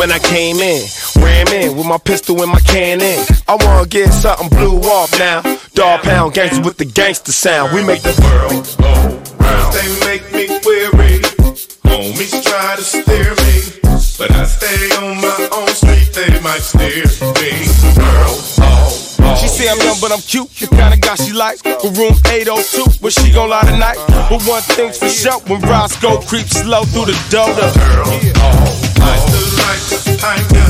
When 0.00 0.10
I 0.10 0.18
came 0.18 0.56
in, 0.60 0.88
ram 1.16 1.48
in 1.48 1.76
with 1.76 1.84
my 1.84 1.98
pistol 1.98 2.42
and 2.42 2.50
my 2.50 2.60
cannon. 2.60 3.22
I 3.46 3.54
wanna 3.60 3.86
get 3.86 4.10
something 4.14 4.48
blew 4.48 4.80
off 4.80 5.12
now. 5.18 5.42
Dog 5.74 6.00
pound 6.04 6.32
gangster 6.32 6.62
with 6.62 6.78
the 6.78 6.86
gangster 6.86 7.32
sound. 7.32 7.74
We 7.74 7.84
make 7.84 8.00
the 8.00 8.16
world 8.24 8.64
go 8.80 9.44
round. 9.44 9.74
They 9.74 10.06
make 10.06 10.24
me 10.32 10.48
weary. 10.64 11.20
Homies 11.84 12.32
try 12.42 12.76
to 12.76 12.82
steer 12.82 13.34
me, 13.44 13.60
but 14.16 14.30
I 14.30 14.46
stay 14.46 14.96
on 14.96 15.20
my 15.20 15.48
own 15.52 15.68
street. 15.68 16.14
They 16.14 16.40
might 16.40 16.62
steer 16.62 17.04
me. 17.34 17.69
I'm 19.70 19.78
young, 19.78 20.00
but 20.00 20.10
I'm 20.10 20.20
cute. 20.20 20.50
The 20.58 20.66
kind 20.66 20.92
of 20.92 21.00
guy 21.00 21.14
she 21.14 21.32
likes. 21.32 21.62
With 21.62 21.96
room 21.96 22.14
802, 22.26 22.98
where 22.98 23.10
she 23.12 23.30
gon' 23.30 23.50
lie 23.50 23.62
tonight. 23.62 23.98
But 24.28 24.42
one 24.42 24.62
thing's 24.62 24.98
for 24.98 25.08
sure, 25.08 25.38
when 25.46 25.60
Roscoe 25.62 26.18
creeps 26.26 26.58
slow 26.58 26.82
through 26.82 27.06
the 27.06 27.18
door. 27.30 27.46
The 27.54 27.70
I 28.98 29.14
stood 29.30 29.52
right 29.62 29.82
behind 30.02 30.50
ya. 30.50 30.66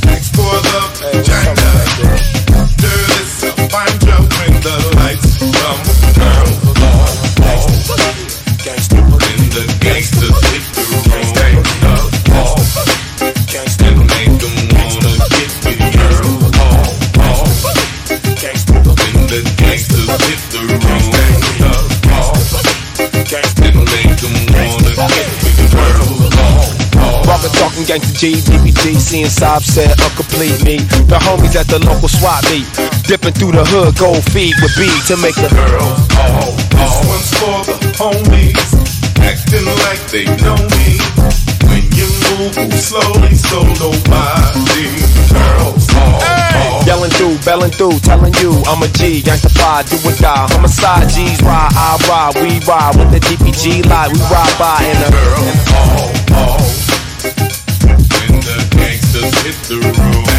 Thanks 0.00 0.30
for 0.32 0.48
the. 0.64 0.80
Girl, 2.80 3.12
a 3.44 3.68
fine 3.68 3.98
joke 4.00 4.30
when 4.40 4.52
the 4.64 4.76
lights 4.96 5.36
come. 5.38 5.91
Gangsta 27.84 28.14
G, 28.14 28.34
DPG, 28.46 28.96
seeing 29.00 29.26
Sob 29.26 29.62
said 29.62 29.90
uncomplete 30.00 30.62
me. 30.62 30.76
The 31.10 31.18
homies 31.18 31.56
at 31.56 31.66
the 31.66 31.78
local 31.82 32.08
swap 32.08 32.44
meet, 32.52 32.66
dipping 33.08 33.34
through 33.34 33.52
the 33.52 33.64
hood, 33.64 33.96
gold 33.98 34.22
feed 34.30 34.54
with 34.62 34.76
B 34.78 34.86
to 35.10 35.16
make 35.18 35.34
the 35.34 35.50
girls. 35.50 35.98
Oh, 36.20 36.52
this 36.70 36.94
one's 37.08 37.30
for 37.40 37.58
the 37.66 37.78
homies, 37.98 38.70
acting 39.18 39.66
like 39.88 40.02
they 40.12 40.26
know 40.44 40.58
me. 40.78 41.00
When 41.66 41.82
you 41.96 42.06
move, 42.38 42.54
slowly, 42.76 43.34
so 43.34 43.64
nobody. 43.82 44.86
Girls, 45.32 45.86
oh, 45.96 46.22
oh. 46.22 46.84
Yelling 46.86 47.10
through, 47.18 47.38
belling 47.42 47.72
through, 47.72 47.98
telling 48.06 48.34
you 48.38 48.52
I'm 48.70 48.82
a 48.82 48.88
G, 48.94 49.22
gangsta 49.22 49.50
fly, 49.50 49.82
do 49.88 49.96
or 50.06 50.14
die. 50.20 50.46
Homicide 50.54 51.08
G's 51.08 51.40
ride, 51.42 51.72
I 51.74 51.98
ride, 52.06 52.34
we 52.42 52.60
ride 52.62 52.94
with 52.94 53.10
the 53.10 53.20
DPG 53.20 53.86
light, 53.88 54.12
we 54.12 54.20
ride 54.30 54.56
by 54.58 54.78
in 54.86 54.96
the 55.02 55.10
girls. 55.10 55.56
Oh, 55.72 56.12
oh 56.36 56.91
just 59.22 59.46
hit 59.46 59.54
the 59.68 59.78
road. 59.78 60.31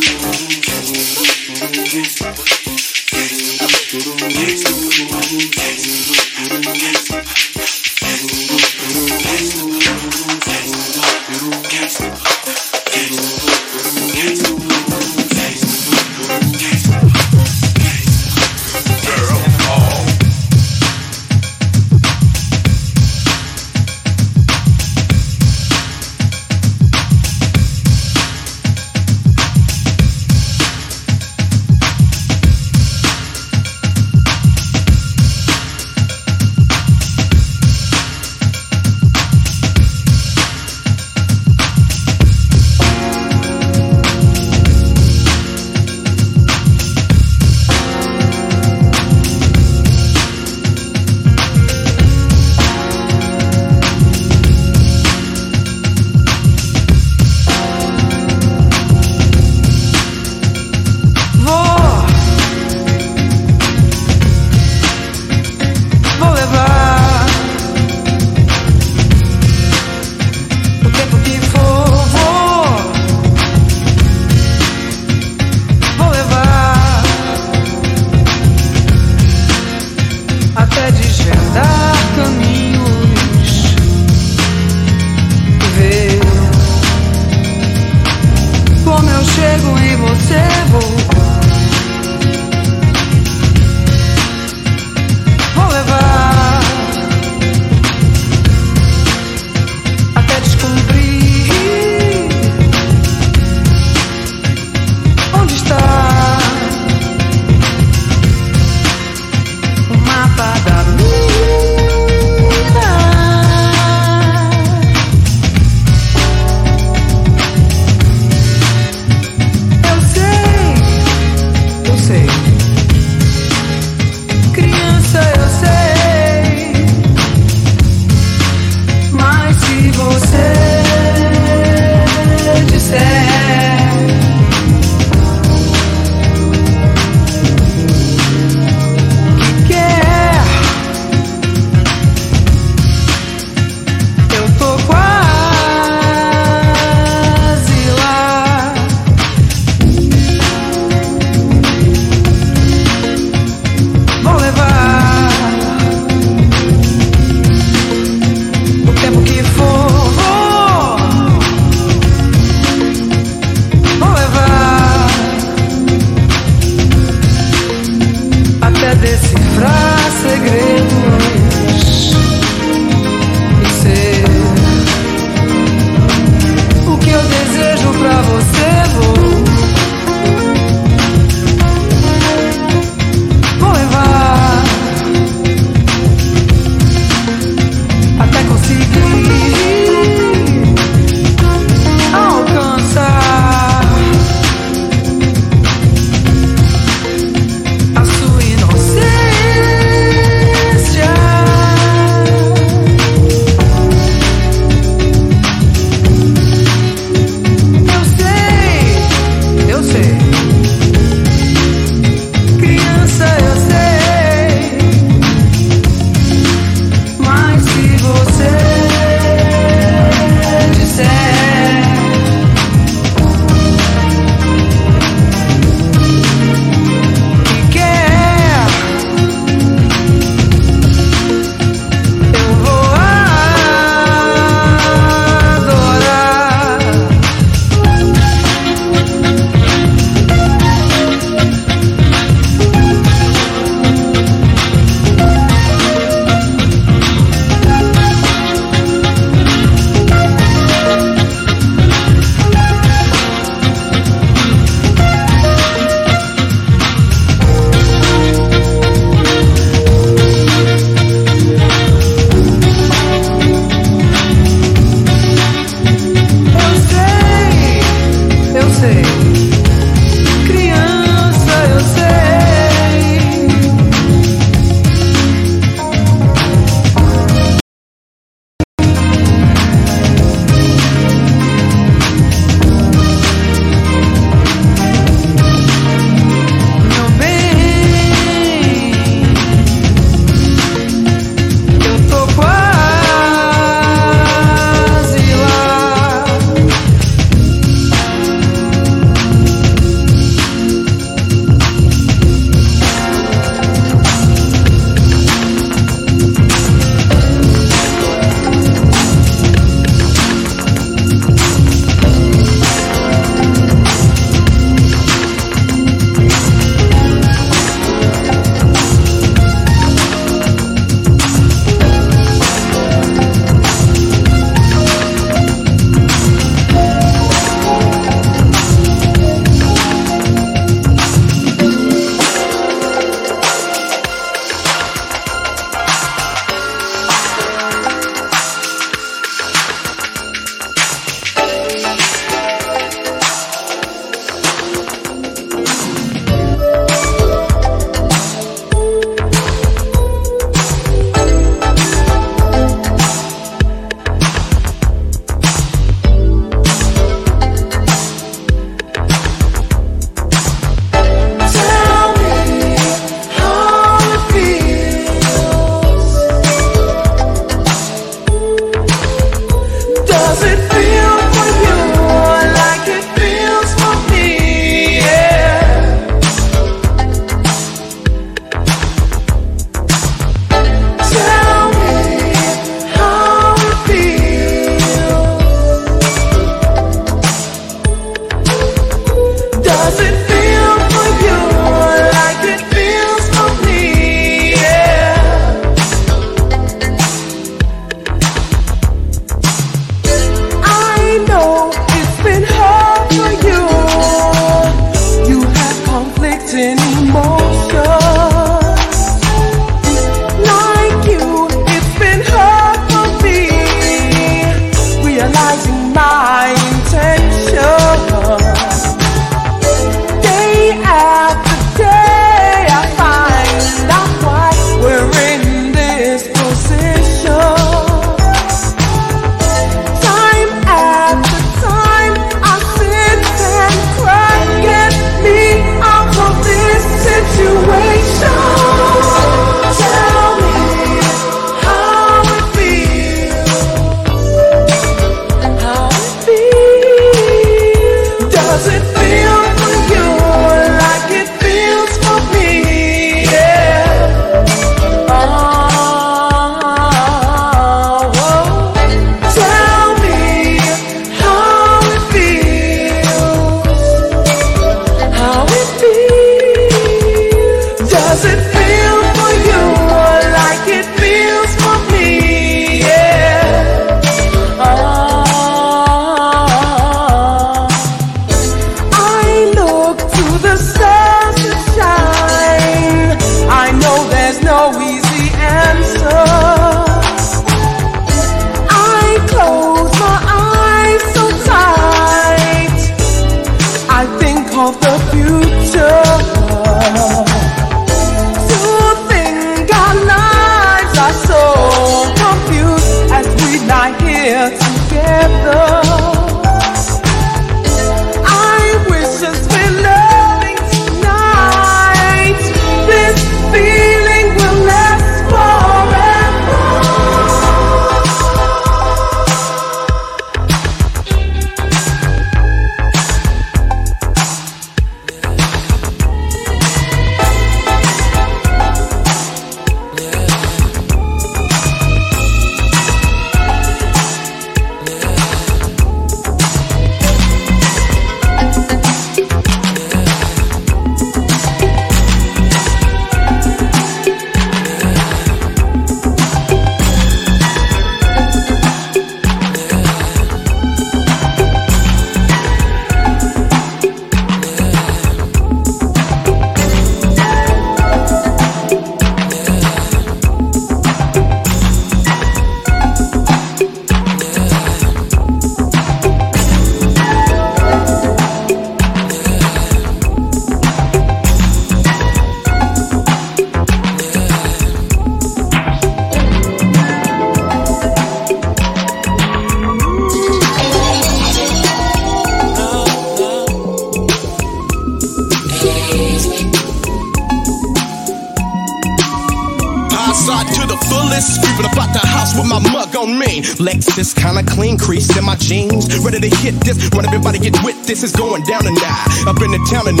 Tonight. 599.71 600.00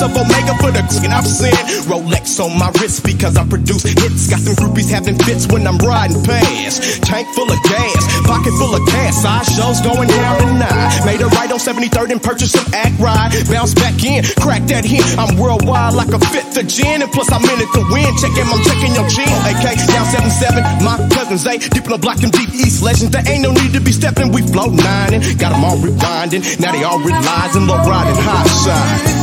Vegas 0.00 0.16
of 0.16 0.16
Omega 0.16 0.54
for 0.56 0.70
the 0.72 0.80
and 1.04 1.12
I've 1.12 1.26
seen 1.26 1.52
Rolex 1.84 2.40
on 2.40 2.56
my 2.58 2.72
wrist 2.80 3.04
because 3.04 3.36
I 3.36 3.44
produce 3.46 3.82
hits. 3.82 4.28
Got 4.28 4.40
some 4.40 4.56
groupies 4.56 4.88
having 4.88 5.16
fits 5.16 5.46
when 5.46 5.66
I'm 5.66 5.76
riding 5.78 6.22
past. 6.24 7.02
Tank 7.04 7.28
full 7.34 7.50
of 7.50 7.60
gas, 7.64 8.00
pocket 8.24 8.52
full 8.56 8.74
of 8.74 8.82
cash. 8.88 9.14
Side 9.14 9.46
shows 9.52 9.80
going 9.80 10.08
down 10.08 10.40
tonight. 10.40 11.04
Made 11.04 11.20
a 11.20 11.28
right 11.36 11.50
on 11.52 11.58
73rd 11.58 12.12
and 12.12 12.22
purchased 12.22 12.56
some 12.56 12.64
act 12.72 12.98
ride. 12.98 13.32
Bounce 13.48 13.74
back 13.74 14.00
in, 14.04 14.24
crack 14.40 14.64
that 14.72 14.84
hint. 14.84 15.04
I'm 15.20 15.36
worldwide 15.36 15.94
like 15.94 16.12
a 16.12 16.20
fifth 16.32 16.56
of 16.56 16.66
gin. 16.66 17.02
And 17.02 17.10
plus 17.12 17.30
I'm 17.32 17.44
in 17.44 17.60
it 17.60 17.70
to 17.76 17.82
win. 17.92 18.08
Check 18.16 18.32
him, 18.32 18.48
I'm 18.48 18.62
checking 18.64 18.96
your 18.96 19.08
chin. 19.08 19.28
AK 19.28 19.76
down 19.84 20.06
77, 20.08 20.64
my 20.84 20.96
cousins, 21.12 21.44
A. 21.44 21.58
Deep 21.58 21.84
in 21.84 21.92
the 21.92 22.00
block, 22.00 22.18
them 22.18 22.30
deep 22.30 22.48
east 22.56 22.82
legends. 22.82 23.12
There 23.12 23.24
ain't 23.28 23.44
no 23.44 23.52
need 23.52 23.72
to 23.76 23.80
be 23.80 23.92
stepping. 23.92 24.32
We 24.32 24.42
flow 24.48 24.72
nine 24.72 25.12
and 25.12 25.22
got 25.36 25.52
them 25.52 25.64
all 25.64 25.76
rewinding. 25.76 26.40
Now 26.60 26.72
they 26.72 26.84
all 26.84 27.00
realizing, 27.00 27.66
low 27.68 27.76
riding 27.84 28.16
high 28.16 28.48
side. 28.48 29.19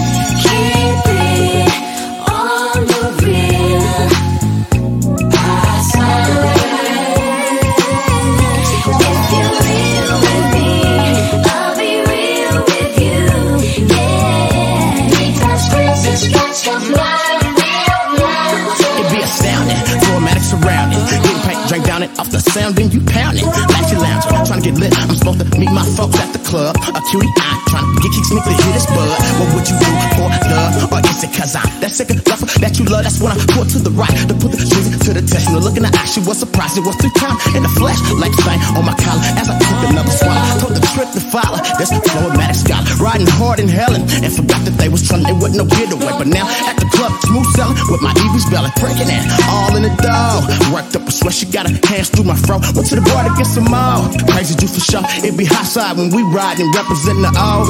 Down 22.57 22.73
it 22.73 22.77
off 22.77 22.81
the 22.81 22.87
sounding, 22.87 22.89
you 22.91 23.01
pounding. 23.05 23.45
Lashy 23.45 23.97
lounge, 23.97 24.25
trying 24.25 24.61
to 24.61 24.65
get 24.65 24.75
lit. 24.79 24.93
I'm 24.97 25.15
supposed 25.15 25.39
to 25.39 25.47
meet 25.59 25.71
my 25.71 25.85
folks 25.95 26.19
at 26.19 26.33
the 26.33 26.41
club. 26.41 26.75
A 26.77 27.01
cutie 27.09 27.29
eye, 27.37 27.57
trying 27.69 27.85
to 27.85 28.01
get 28.01 28.11
kicks 28.11 28.29
to 28.29 28.41
hit 28.41 28.73
his 28.73 28.87
bud. 28.87 29.07
What 29.37 29.47
would 29.53 29.65
you 29.69 29.77
do 29.77 29.89
for 30.17 30.27
love? 30.27 30.91
Or 30.91 30.99
is 31.05 31.23
it 31.23 31.31
cause 31.33 31.55
I'm 31.55 31.69
that 31.81 31.93
of 31.93 32.09
lover 32.27 32.47
that 32.59 32.73
you 32.79 32.85
love? 32.85 33.03
That's 33.03 33.19
when 33.21 33.31
I 33.31 33.39
pull 33.53 33.65
to 33.65 33.79
the 33.79 33.93
right 33.93 34.17
to 34.27 34.33
put 34.33 34.51
the 34.51 34.59
strings 34.61 34.97
to 35.05 35.13
the 35.13 35.23
test. 35.23 35.51
The 35.51 35.59
look 35.59 35.77
in 35.77 35.83
the 35.83 35.91
eye, 35.91 36.09
she 36.09 36.21
was 36.23 36.39
surprised. 36.39 36.77
It 36.77 36.85
was 36.85 36.95
three 36.97 37.13
times 37.15 37.39
in 37.53 37.63
the 37.63 37.73
flesh, 37.77 37.99
like 38.17 38.33
stain 38.33 38.59
on 38.73 38.83
my 38.85 38.95
collar. 38.97 39.23
As 39.37 39.47
I 39.49 39.55
took 39.57 39.79
another 39.89 40.13
swallow, 40.13 40.43
told 40.61 40.73
the 40.75 40.83
trip 40.93 41.09
to 41.13 41.21
follow. 41.29 41.59
This 41.77 41.91
flowmatic 41.93 42.57
scholar, 42.57 42.85
riding 43.01 43.27
hard 43.27 43.59
in 43.59 43.67
Helen, 43.67 44.01
and 44.23 44.31
forgot 44.31 44.61
that 44.65 44.75
they 44.77 44.89
was 44.89 45.05
trying. 45.05 45.25
It 45.27 45.37
wasn't 45.37 45.61
no 45.61 45.65
getaway, 45.67 46.13
but 46.17 46.27
now 46.27 46.45
at 46.67 46.77
the 46.77 46.87
club, 46.93 47.13
smooth 47.25 47.49
selling 47.55 47.77
with 47.89 48.01
my 48.01 48.13
Evie's 48.17 48.47
belly, 48.49 48.71
breaking 48.79 49.09
it 49.09 49.23
all 49.49 49.75
in 49.75 49.83
the 49.83 49.93
dough. 50.01 50.41
Worked 50.73 50.95
up 50.95 51.07
a 51.07 51.11
sweat, 51.11 51.33
she 51.33 51.45
got 51.47 51.69
her 51.69 51.77
hands 51.87 52.09
through 52.09 52.25
my 52.25 52.37
fro. 52.47 52.57
Went 52.73 52.87
to 52.87 52.95
the 52.95 53.01
bar 53.01 53.27
to 53.27 53.33
get 53.35 53.45
some 53.45 53.65
more. 53.65 54.07
Crazy 54.31 54.55
juice 54.55 54.73
for 54.73 54.85
sure. 54.91 55.03
It 55.27 55.37
be 55.37 55.45
hot 55.45 55.65
side 55.65 55.97
when 55.97 56.09
we 56.09 56.23
ride 56.23 56.59
and 56.59 56.73
representing 56.73 57.21
the 57.21 57.33
O. 57.35 57.67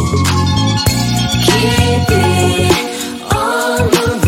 Keep 1.45 2.09
it 2.13 3.33
on 3.33 3.89
the 3.89 4.26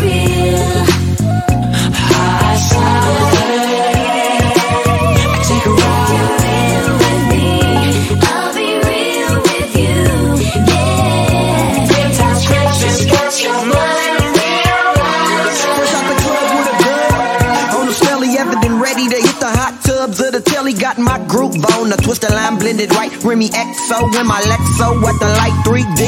great. 21.30 21.39
Luke 21.50 21.66
Bone, 21.66 21.92
a 21.92 21.96
twisted 21.96 22.30
line 22.30 22.58
blended 22.58 22.94
right. 22.94 23.10
Remy 23.24 23.48
XO 23.48 24.06
in 24.14 24.26
my 24.26 24.40
Lexo 24.46 24.94
at 25.02 25.16
the 25.18 25.26
light 25.34 25.56
3D. 25.66 25.98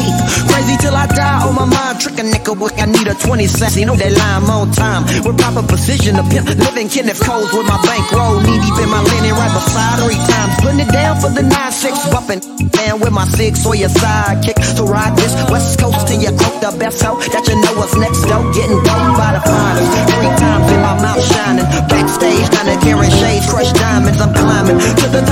Crazy 0.47 0.77
till 0.79 0.95
I 0.95 1.07
die 1.07 1.43
on 1.43 1.55
my 1.55 1.65
mind. 1.67 2.01
Trick 2.01 2.19
a 2.19 2.23
nigga 2.23 2.57
book, 2.57 2.73
I 2.79 2.87
need 2.87 3.07
a 3.09 3.15
20 3.15 3.47
cents. 3.47 3.77
You 3.77 3.87
know 3.87 3.97
that 3.97 4.13
line 4.13 4.47
on 4.47 4.71
time. 4.71 5.03
With 5.27 5.39
proper 5.39 5.67
precision, 5.67 6.17
a 6.19 6.23
pimp. 6.23 6.47
Living 6.47 6.89
Kenneth 6.89 7.19
Coles 7.19 7.53
with 7.53 7.67
my 7.67 7.81
bankroll. 7.83 8.39
Knee 8.39 8.61
deep 8.63 8.79
in 8.79 8.91
my 8.91 9.03
linen 9.03 9.35
right 9.35 9.51
beside 9.51 9.99
three 10.07 10.21
times. 10.31 10.53
Putting 10.63 10.81
it 10.87 10.93
down 10.93 11.19
for 11.19 11.31
the 11.31 11.43
9-6. 11.43 12.13
Bumping 12.13 12.69
down 12.71 13.01
with 13.01 13.13
my 13.13 13.27
six 13.27 13.67
or 13.67 13.75
your 13.75 13.91
sidekick. 13.91 14.59
to 14.77 14.85
ride 14.85 15.17
this 15.17 15.35
West 15.51 15.79
Coast 15.79 16.07
till 16.07 16.21
you 16.23 16.31
croak 16.39 16.61
the 16.63 16.71
best 16.79 17.03
hoe 17.03 17.19
that 17.19 17.45
you 17.49 17.57
know 17.59 17.75
what's 17.75 17.97
next 17.99 18.23
though. 18.31 18.47
Getting 18.55 18.79
blown 18.79 19.11
by 19.19 19.35
the 19.35 19.43
finest. 19.43 19.91
Three 20.07 20.33
times 20.39 20.67
in 20.71 20.81
my 20.87 20.95
mouth 21.03 21.25
shining. 21.35 21.67
Backstage, 21.91 22.47
kinda 22.55 22.79
carrying 22.79 23.15
shades, 23.19 23.47
crushed 23.51 23.75
diamonds. 23.75 24.21
I'm 24.21 24.33
climbing 24.35 24.79
to 24.79 25.07
the 25.11 25.32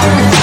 Then 0.00 0.37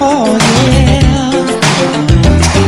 Oh 0.00 0.38
yeah. 0.72 1.32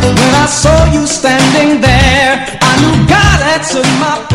When 0.04 0.34
I 0.34 0.46
saw 0.46 0.92
you 0.92 1.06
standing 1.06 1.80
there, 1.80 2.58
I 2.60 2.72
knew 2.80 3.06
God 3.08 3.40
answered 3.54 3.90
my 4.00 4.27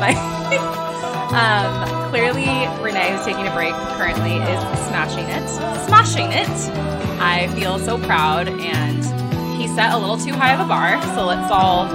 mic. 0.00 0.16
um, 1.36 2.10
clearly, 2.10 2.48
Renee, 2.82 3.14
who's 3.14 3.24
taking 3.24 3.46
a 3.46 3.54
break 3.54 3.72
currently, 3.96 4.36
is 4.36 4.60
smashing 4.88 5.26
it. 5.28 5.46
Smashing 5.86 6.32
it! 6.32 6.48
I 7.20 7.48
feel 7.54 7.78
so 7.78 7.98
proud, 7.98 8.48
and 8.48 9.04
he 9.60 9.68
set 9.68 9.92
a 9.92 9.98
little 9.98 10.16
too 10.16 10.32
high 10.32 10.54
of 10.54 10.60
a 10.60 10.64
bar, 10.66 11.00
so 11.14 11.26
let's 11.26 11.50
all 11.52 11.86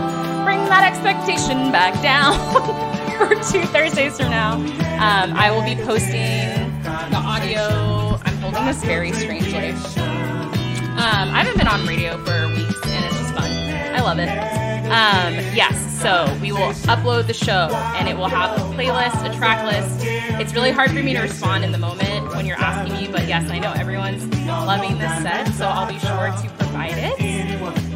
bring 0.45 0.63
that 0.65 0.83
expectation 0.87 1.71
back 1.71 1.99
down 2.01 2.37
for 3.17 3.33
two 3.51 3.65
Thursdays 3.65 4.17
from 4.17 4.29
now. 4.29 4.53
Um, 4.53 5.33
I 5.35 5.49
will 5.51 5.63
be 5.63 5.75
posting 5.83 6.53
the 6.83 7.17
audio. 7.17 8.19
I'm 8.23 8.37
holding 8.37 8.65
this 8.65 8.83
very 8.83 9.11
strangely. 9.11 9.71
Um, 10.95 11.27
I 11.33 11.43
haven't 11.43 11.57
been 11.57 11.67
on 11.67 11.85
radio 11.85 12.17
for 12.23 12.47
weeks, 12.49 12.79
and 12.85 13.05
it's 13.05 13.17
just 13.17 13.33
fun. 13.33 13.51
I 13.51 14.01
love 14.01 14.19
it. 14.19 14.29
Um, 14.85 15.33
yes, 15.55 15.84
so 16.05 16.37
we 16.39 16.51
will 16.51 16.71
upload 16.85 17.25
the 17.25 17.33
show, 17.33 17.67
and 17.97 18.07
it 18.07 18.15
will 18.15 18.27
have 18.27 18.55
a 18.55 18.61
playlist, 18.75 19.27
a 19.27 19.35
track 19.35 19.65
list. 19.65 20.05
It's 20.39 20.53
really 20.53 20.69
hard 20.69 20.91
for 20.91 21.01
me 21.01 21.15
to 21.15 21.19
respond 21.19 21.65
in 21.65 21.71
the 21.71 21.79
moment 21.79 22.27
when 22.35 22.45
you're 22.45 22.59
asking 22.59 22.93
me, 22.95 23.07
but 23.11 23.27
yes, 23.27 23.49
I 23.49 23.57
know 23.57 23.71
everyone's 23.71 24.23
loving 24.45 24.99
this 24.99 25.11
set, 25.23 25.47
so 25.55 25.65
I'll 25.65 25.87
be 25.87 25.97
sure 25.97 26.29
to 26.29 26.55
provide 26.59 26.93
it. 26.93 27.19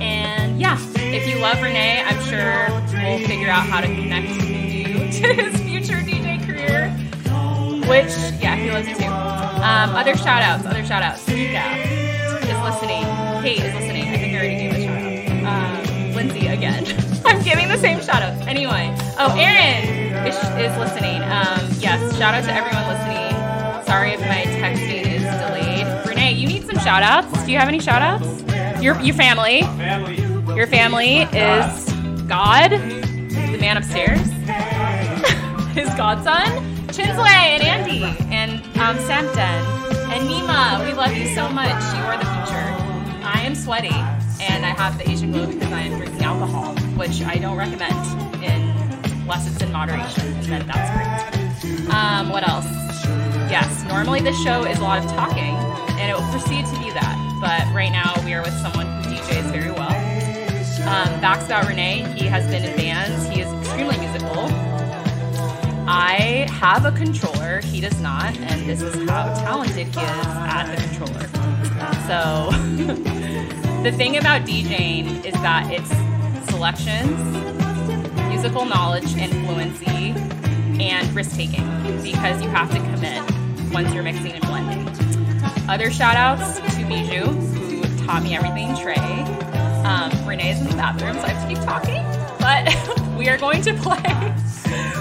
And 0.02 0.60
yeah, 0.60 0.80
if 0.96 1.28
you 1.28 1.38
love 1.38 1.62
Renee, 1.62 2.02
I'm 2.02 2.20
sure 2.24 2.66
we'll 3.04 3.28
figure 3.28 3.52
out 3.52 3.68
how 3.68 3.80
to 3.80 3.86
connect 3.86 4.30
you 4.44 4.94
to 4.96 5.34
his 5.44 5.62
future 5.62 6.02
DJ 6.02 6.44
career, 6.44 6.90
which, 7.88 8.10
yeah, 8.42 8.56
he 8.56 8.72
loves 8.72 8.88
it 8.88 8.98
too. 8.98 9.06
Um, 9.06 9.94
other 9.96 10.18
shout 10.18 10.42
outs, 10.42 10.66
other 10.66 10.84
shout 10.84 11.04
outs. 11.04 11.30
Is 11.30 12.58
listening. 12.64 13.04
Kate 13.44 13.64
is 13.64 13.74
listening. 13.76 14.08
I 14.08 14.18
think 14.18 14.34
I 14.34 14.38
already 14.38 14.56
gave 14.58 14.74
a 14.74 14.89
Lindsay 16.20 16.48
again. 16.48 16.84
I'm 17.26 17.42
giving 17.44 17.70
the 17.70 17.78
same 17.78 18.02
shout 18.02 18.22
outs. 18.22 18.46
Anyway. 18.46 18.94
Oh, 19.18 19.34
Aaron 19.40 20.28
is, 20.28 20.36
is 20.36 20.78
listening. 20.78 21.22
Um, 21.22 21.64
yes, 21.80 22.18
shout 22.18 22.34
out 22.34 22.44
to 22.44 22.54
everyone 22.54 22.86
listening. 22.90 23.86
Sorry 23.86 24.12
if 24.12 24.20
my 24.20 24.44
texting 24.60 25.08
is 25.08 25.24
delayed. 25.24 26.06
Renee, 26.06 26.34
you 26.34 26.46
need 26.46 26.66
some 26.66 26.78
shout 26.80 27.04
outs. 27.04 27.46
Do 27.46 27.52
you 27.54 27.58
have 27.58 27.70
any 27.70 27.80
shout 27.80 28.02
outs? 28.02 28.44
Your, 28.84 29.00
your 29.00 29.16
family. 29.16 29.60
Your 30.58 30.68
family 30.68 31.20
is 31.22 31.90
God, 32.28 32.72
the 32.72 33.58
man 33.58 33.78
upstairs, 33.78 34.20
his 35.74 35.88
godson, 35.96 36.52
Chinsley 36.88 37.30
and 37.30 37.64
Andy, 37.64 38.04
and 38.30 38.52
um, 38.78 38.98
Samden, 38.98 39.40
and 40.12 40.28
Nima. 40.28 40.86
We 40.86 40.94
love 40.94 41.16
you 41.16 41.34
so 41.34 41.48
much. 41.48 41.70
You 41.96 42.04
are 42.04 42.18
the 42.18 42.26
future. 42.26 42.90
I 43.24 43.42
am 43.46 43.56
sweaty, 43.56 43.96
and 44.50 44.66
I 44.66 44.70
have 44.70 44.98
the 44.98 45.10
Asian 45.10 45.32
glow 45.32 45.48
because 45.48 45.72
I 45.72 45.82
am 45.82 45.98
drinking 45.98 46.24
alcohol, 46.24 46.76
which 46.98 47.22
I 47.22 47.38
don't 47.38 47.58
recommend 47.58 48.30
unless 49.30 49.46
it's 49.46 49.62
in 49.62 49.72
moderation, 49.72 50.26
and 50.26 50.46
then 50.46 50.66
that's 50.66 50.90
great. 50.90 51.94
Um, 51.94 52.30
what 52.30 52.50
else? 52.50 52.66
Yes, 53.48 53.84
normally 53.88 54.22
this 54.22 54.36
show 54.42 54.64
is 54.64 54.80
a 54.80 54.82
lot 54.82 55.06
of 55.06 55.12
talking, 55.12 55.54
and 56.00 56.10
it 56.10 56.16
will 56.16 56.32
proceed 56.32 56.66
to 56.66 56.80
be 56.80 56.90
that. 56.94 57.16
But 57.40 57.72
right 57.72 57.92
now 57.92 58.12
we 58.26 58.34
are 58.34 58.42
with 58.42 58.56
someone 58.56 58.88
who 59.04 59.12
DJs 59.12 59.52
very 59.52 59.70
well. 59.70 59.94
Um, 60.90 61.20
facts 61.22 61.46
about 61.46 61.68
Renee, 61.68 62.12
he 62.18 62.26
has 62.26 62.48
been 62.48 62.64
in 62.64 62.76
bands. 62.76 63.28
He 63.28 63.42
is 63.42 63.54
extremely 63.54 64.00
musical. 64.00 64.48
I 65.88 66.48
have 66.50 66.86
a 66.86 66.92
controller, 66.92 67.62
he 67.62 67.82
does 67.82 68.02
not, 68.02 68.36
and 68.36 68.68
this 68.68 68.82
is 68.82 69.08
how 69.08 69.32
talented 69.44 69.76
he 69.76 70.02
is 70.02 70.28
at 70.28 70.76
the 70.76 70.82
controller. 70.82 71.28
So, 72.10 72.50
the 73.84 73.92
thing 73.94 74.18
about 74.18 74.42
DJing 74.42 75.24
is 75.26 75.34
that 75.36 75.72
it's 75.72 75.90
selections, 76.52 77.18
musical 78.28 78.66
knowledge 78.66 79.16
and 79.18 79.32
fluency, 79.46 80.14
and 80.84 81.08
risk 81.16 81.36
taking 81.36 81.66
because 82.02 82.42
you 82.42 82.50
have 82.50 82.70
to 82.72 82.78
commit 82.78 83.24
once 83.74 83.94
you're 83.94 84.04
mixing 84.04 84.34
and 84.34 84.46
blending. 84.46 84.88
Other 85.70 85.92
shout 85.92 86.16
outs 86.16 86.60
to 86.60 86.84
Miju, 86.84 87.28
who 87.28 88.06
taught 88.06 88.24
me 88.24 88.36
everything, 88.36 88.76
Trey. 88.76 88.96
Um, 89.86 90.12
Renee's 90.28 90.60
in 90.60 90.68
the 90.68 90.76
bathroom, 90.76 91.14
so 91.16 91.22
I 91.22 91.30
have 91.30 91.48
to 91.48 91.56
keep 91.56 91.64
talking. 91.64 92.04
But 92.40 93.16
we 93.18 93.30
are 93.30 93.38
going 93.38 93.62
to 93.62 93.74
play. 93.76 94.36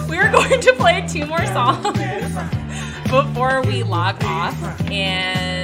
We 0.09 0.17
are 0.17 0.33
going 0.33 0.61
to 0.63 0.73
play 0.73 1.07
two 1.07 1.27
more 1.27 1.45
songs 1.49 1.85
before 3.11 3.61
we 3.63 3.83
log 3.83 4.25
off. 4.25 4.57
And 4.91 5.58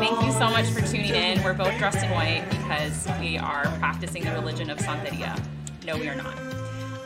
thank 0.00 0.24
you 0.24 0.32
so 0.32 0.48
much 0.48 0.64
for 0.70 0.80
tuning 0.80 1.14
in. 1.14 1.42
We're 1.42 1.52
both 1.52 1.76
dressed 1.76 2.02
in 2.02 2.10
white 2.10 2.46
because 2.48 3.06
we 3.20 3.36
are 3.36 3.64
practicing 3.78 4.24
the 4.24 4.32
religion 4.32 4.70
of 4.70 4.78
Santeria. 4.78 5.38
No, 5.84 5.94
we 5.98 6.08
are 6.08 6.14
not. 6.14 6.34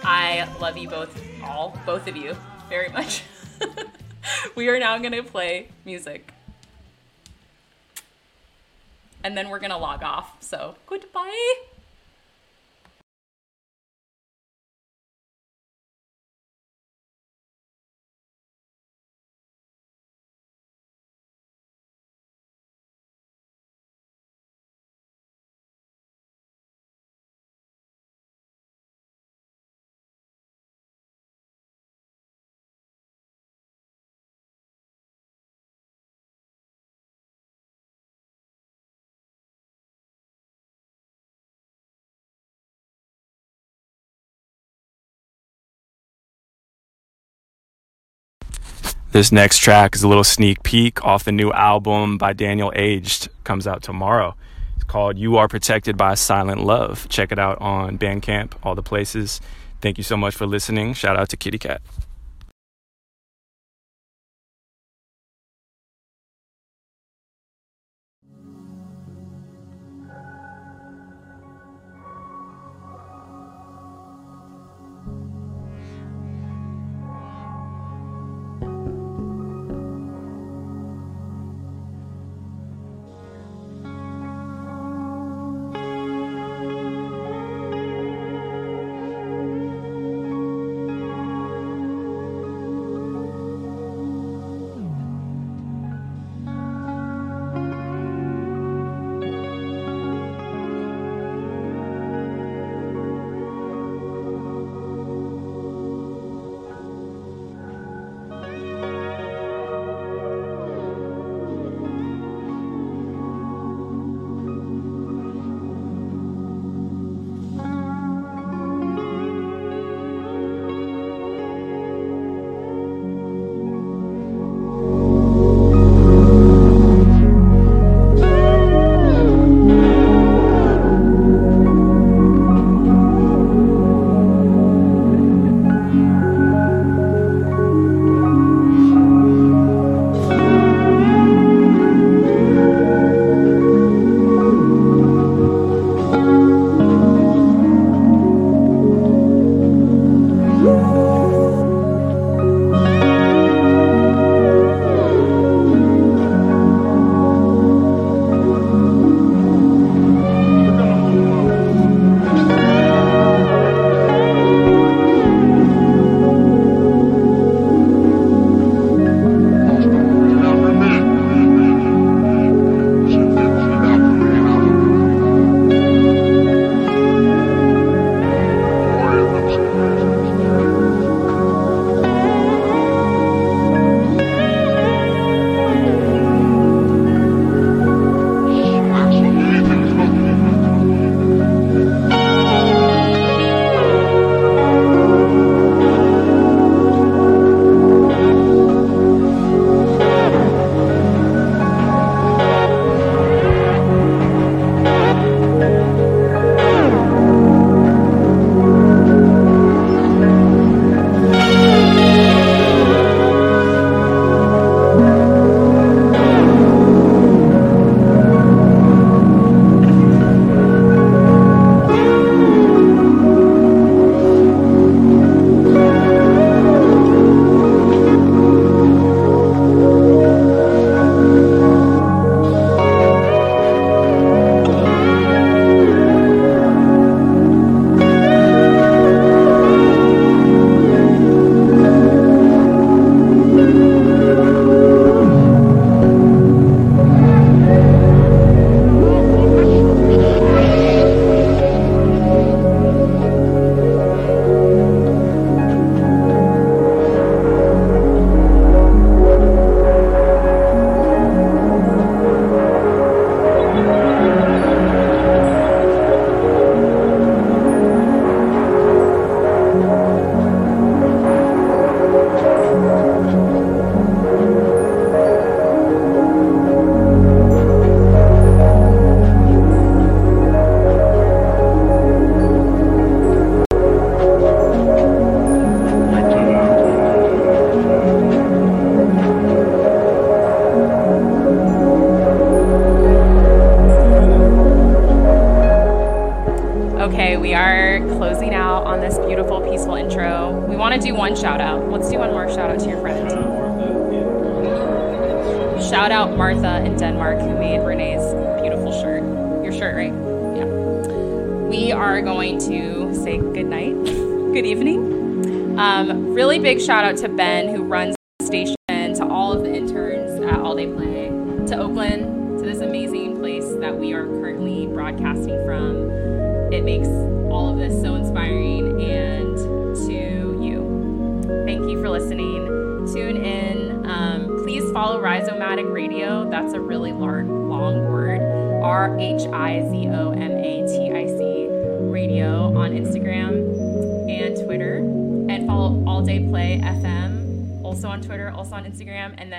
I 0.05 0.49
love 0.61 0.77
you 0.77 0.89
both, 0.89 1.21
all, 1.43 1.77
both 1.85 2.07
of 2.07 2.17
you, 2.17 2.37
very 2.69 2.89
much. 2.91 3.25
we 4.55 4.69
are 4.69 4.79
now 4.79 4.97
going 4.99 5.11
to 5.11 5.25
play 5.25 5.69
music. 5.85 6.33
And 9.25 9.37
then 9.37 9.49
we're 9.49 9.59
going 9.59 9.73
to 9.73 9.77
log 9.77 10.05
off. 10.05 10.37
So, 10.41 10.77
goodbye. 10.87 11.74
This 49.15 49.31
next 49.31 49.59
track 49.59 49.95
is 49.95 50.03
a 50.03 50.09
little 50.09 50.25
sneak 50.25 50.65
peek 50.65 51.05
off 51.05 51.23
the 51.23 51.31
new 51.31 51.53
album 51.53 52.19
by 52.19 52.33
Daniel 52.33 52.73
Aged. 52.75 53.29
Comes 53.45 53.65
out 53.65 53.81
tomorrow. 53.81 54.35
It's 54.75 54.83
called 54.83 55.17
You 55.19 55.37
Are 55.37 55.47
Protected 55.47 55.97
by 55.97 56.15
Silent 56.15 56.65
Love. 56.65 57.09
Check 57.09 57.31
it 57.31 57.39
out 57.39 57.61
on 57.61 57.97
Bandcamp, 57.97 58.55
all 58.65 58.75
the 58.75 58.83
places. 58.83 59.41
Thank 59.81 59.99
you 59.99 60.03
so 60.03 60.17
much 60.17 60.35
for 60.35 60.47
listening. 60.47 60.95
Shout 60.95 61.17
out 61.17 61.29
to 61.29 61.37
Kitty 61.37 61.61
Cat. 61.61 61.81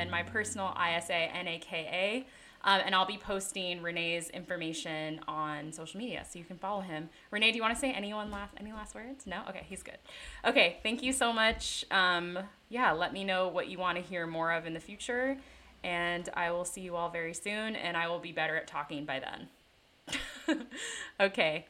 Then 0.06 0.12
my 0.12 0.24
personal 0.24 0.76
ISA 0.76 1.30
NAKA. 1.44 2.26
Um, 2.64 2.82
and 2.84 2.96
I'll 2.96 3.06
be 3.06 3.18
posting 3.18 3.84
Renee's 3.84 4.30
information 4.32 5.20
on 5.28 5.72
social 5.72 6.00
media, 6.00 6.26
so 6.28 6.40
you 6.40 6.46
can 6.46 6.58
follow 6.58 6.82
him. 6.82 7.10
Renee, 7.30 7.52
do 7.52 7.58
you 7.58 7.62
want 7.62 7.76
to 7.76 7.80
say 7.80 7.92
anyone 7.92 8.32
last 8.32 8.54
any 8.60 8.74
last 8.74 8.96
words? 8.96 9.28
No. 9.28 9.42
Okay, 9.48 9.64
he's 9.70 9.84
good. 9.84 10.00
Okay, 10.44 10.78
thank 10.82 11.04
you 11.04 11.14
so 11.14 11.32
much. 11.32 11.86
Um, 11.92 12.40
yeah, 12.70 12.92
let 12.92 13.14
me 13.14 13.24
know 13.24 13.48
what 13.50 13.68
you 13.68 13.78
want 13.78 14.00
to 14.00 14.04
hear 14.04 14.26
more 14.26 14.52
of 14.52 14.66
in 14.66 14.74
the 14.74 14.80
future, 14.80 15.38
and 15.84 16.28
I 16.34 16.50
will 16.50 16.66
see 16.66 16.82
you 16.82 16.96
all 16.96 17.10
very 17.10 17.36
soon. 17.36 17.76
And 17.76 17.96
I 17.96 18.08
will 18.08 18.18
be 18.20 18.32
better 18.32 18.56
at 18.56 18.66
talking 18.66 19.06
by 19.06 19.20
then. 19.20 20.58
okay, 21.20 21.68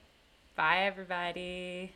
bye 0.55 0.85
everybody. 0.85 1.91